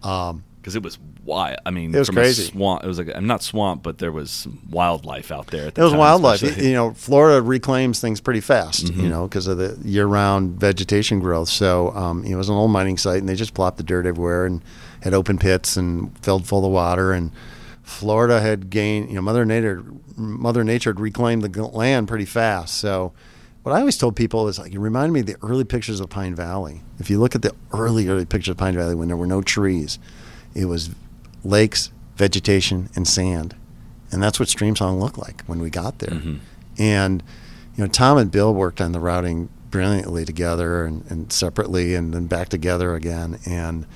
[0.00, 1.58] Um, because it was wild.
[1.64, 2.44] I mean, It was crazy.
[2.44, 2.84] Swamp.
[2.84, 5.68] It was like I'm not swamp, but there was some wildlife out there.
[5.68, 6.42] It was time, wildlife.
[6.42, 6.68] especially.
[6.68, 9.00] You know, Florida reclaims things pretty fast, Mm-hmm.
[9.00, 11.48] you know, because of the year-round vegetation growth.
[11.48, 14.46] So um, it was an old mining site, and they just plopped the dirt everywhere
[14.46, 14.62] and
[15.02, 17.12] had open pits and filled full of water.
[17.12, 17.30] And
[17.82, 19.82] Florida had gained, you know, Mother Nature,
[20.16, 22.74] Mother Nature had reclaimed the land pretty fast.
[22.78, 23.12] So
[23.62, 26.08] what I always told people is like, it reminded me of the early pictures of
[26.10, 26.82] Pine Valley.
[26.98, 29.40] If you look at the early, early pictures of Pine Valley when there were no
[29.42, 29.98] trees,
[30.54, 30.90] it was
[31.44, 33.54] lakes, vegetation, and sand.
[34.10, 36.16] And that's what Streamsong looked like when we got there.
[36.16, 36.36] Mm-hmm.
[36.78, 37.22] And,
[37.76, 42.14] you know, Tom and Bill worked on the routing brilliantly together and, and separately and
[42.14, 43.86] then back together again and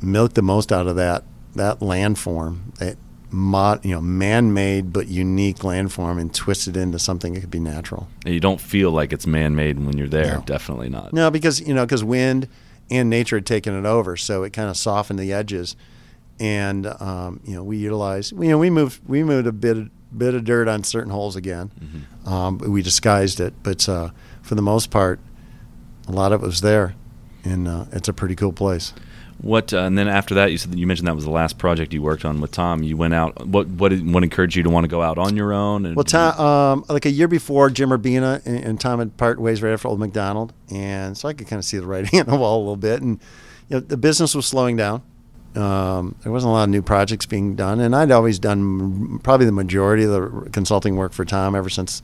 [0.00, 1.24] milked the most out of that
[1.56, 2.96] that landform, that
[3.30, 8.08] mod, you know, man-made but unique landform and twisted into something that could be natural.
[8.24, 10.36] And you don't feel like it's man-made when you're there.
[10.36, 10.42] No.
[10.42, 11.12] Definitely not.
[11.12, 12.48] No, because you know, because wind
[12.90, 15.76] and nature had taken it over, so it kind of softened the edges.
[16.38, 20.34] And um, you know, we utilized, you know, we moved we moved a bit bit
[20.34, 21.70] of dirt on certain holes again.
[21.78, 22.28] Mm-hmm.
[22.28, 24.10] Um, we disguised it, but uh,
[24.42, 25.20] for the most part,
[26.08, 26.94] a lot of it was there,
[27.44, 28.92] and uh, it's a pretty cool place.
[29.42, 31.94] What uh, and then after that, you said you mentioned that was the last project
[31.94, 32.82] you worked on with Tom.
[32.82, 33.46] You went out.
[33.46, 35.86] What what what encouraged you to want to go out on your own?
[35.86, 39.40] And, Well, Tom, um, like a year before, Jim Urbina and, and Tom had part
[39.40, 42.26] ways right after Old Macdonald, and so I could kind of see the writing on
[42.26, 43.00] the wall a little bit.
[43.00, 43.18] And
[43.70, 45.02] you know, the business was slowing down.
[45.56, 49.46] Um, there wasn't a lot of new projects being done, and I'd always done probably
[49.46, 52.02] the majority of the consulting work for Tom ever since.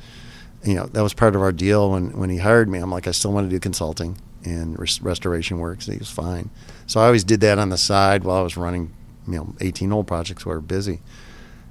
[0.65, 2.79] You know, that was part of our deal when when he hired me.
[2.79, 5.83] I'm like, I still want to do consulting and res- restoration work.
[5.83, 6.49] So he was fine.
[6.87, 8.93] So I always did that on the side while I was running,
[9.27, 11.01] you know, 18 old projects were busy.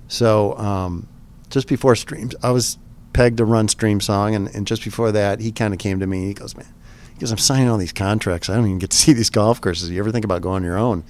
[0.08, 1.08] So um,
[1.50, 2.78] just before streams, I was
[3.14, 6.26] pegged to run Streamsong, and, and just before that, he kind of came to me.
[6.26, 6.68] He goes, "Man,
[7.14, 8.50] he goes, I'm signing all these contracts.
[8.50, 9.90] I don't even get to see these golf courses.
[9.90, 11.04] You ever think about going on your own?"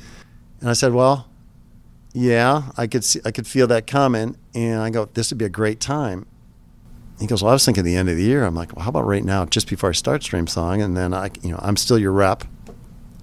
[0.62, 1.28] And I said, "Well,
[2.14, 5.46] yeah, I could see, I could feel that coming." And I go, "This would be
[5.46, 6.28] a great time."
[7.20, 8.90] He goes, "Well, I was thinking the end of the year." I'm like, "Well, how
[8.90, 11.98] about right now, just before I start Streamsong, and then I, you know, I'm still
[11.98, 12.46] your rep."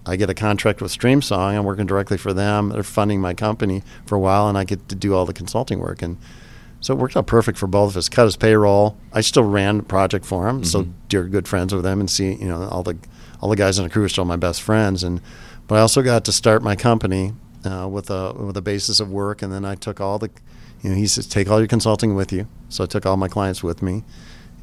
[0.05, 1.57] I get a contract with Streamsong.
[1.57, 2.71] I'm working directly for them.
[2.71, 5.79] They're funding my company for a while, and I get to do all the consulting
[5.79, 6.03] work.
[6.03, 6.19] And
[6.81, 8.09] so it worked out perfect for both of us.
[8.09, 8.97] Cut his payroll.
[9.13, 10.65] I still ran the project for him.
[10.65, 12.97] So dear good friends with them, and see you know all the
[13.41, 15.05] all the guys on the crew are still my best friends.
[15.05, 15.21] And
[15.69, 17.35] but I also got to start my company
[17.65, 20.31] uh, with a with a basis of work, and then I took all the
[20.83, 22.49] you know he says take all your consulting with you.
[22.69, 24.03] So I took all my clients with me.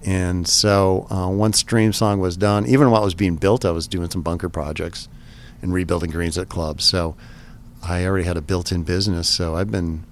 [0.06, 3.86] And so uh, once Streamsong was done, even while it was being built, I was
[3.86, 5.10] doing some bunker projects
[5.62, 6.86] and rebuilding greens at clubs.
[6.86, 7.16] So
[7.84, 9.28] I already had a built-in business.
[9.28, 10.04] So I've been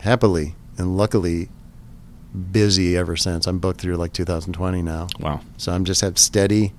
[0.00, 1.48] happily and luckily
[2.50, 3.46] busy ever since.
[3.46, 5.08] I'm booked through like 2020 now.
[5.20, 5.40] Wow.
[5.56, 6.72] So I'm just have steady.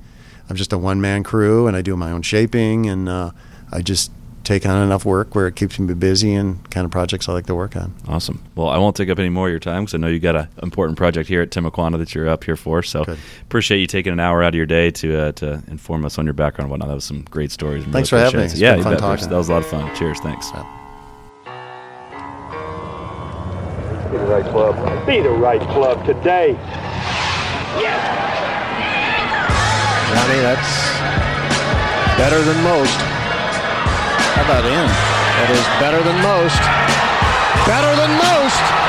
[0.49, 3.31] I'm just a one-man crew, and I do my own shaping, and uh,
[3.71, 4.11] I just
[4.45, 7.47] take on enough work where it keeps me busy and kind of projects I like
[7.47, 7.93] to work on.
[8.07, 8.41] Awesome.
[8.55, 10.35] Well, I won't take up any more of your time because I know you got
[10.35, 12.83] an important project here at Timuquana that you're up here for.
[12.83, 13.17] So Good.
[13.41, 16.25] appreciate you taking an hour out of your day to uh, to inform us on
[16.25, 16.89] your background and whatnot.
[16.89, 17.83] That was some great stories.
[17.83, 18.53] and Thanks really for cool having me.
[18.53, 19.29] It's yeah, been fun bet, talking.
[19.29, 19.95] That was a lot of fun.
[19.95, 20.19] Cheers.
[20.19, 20.49] Thanks.
[20.53, 20.81] Yeah.
[24.11, 25.07] Be the right club.
[25.07, 26.53] Be the right club today.
[30.13, 30.71] Johnny, that's
[32.17, 33.24] better than most.
[34.35, 34.87] How about in?
[35.39, 36.59] That is better than most.
[37.65, 38.84] Better than most.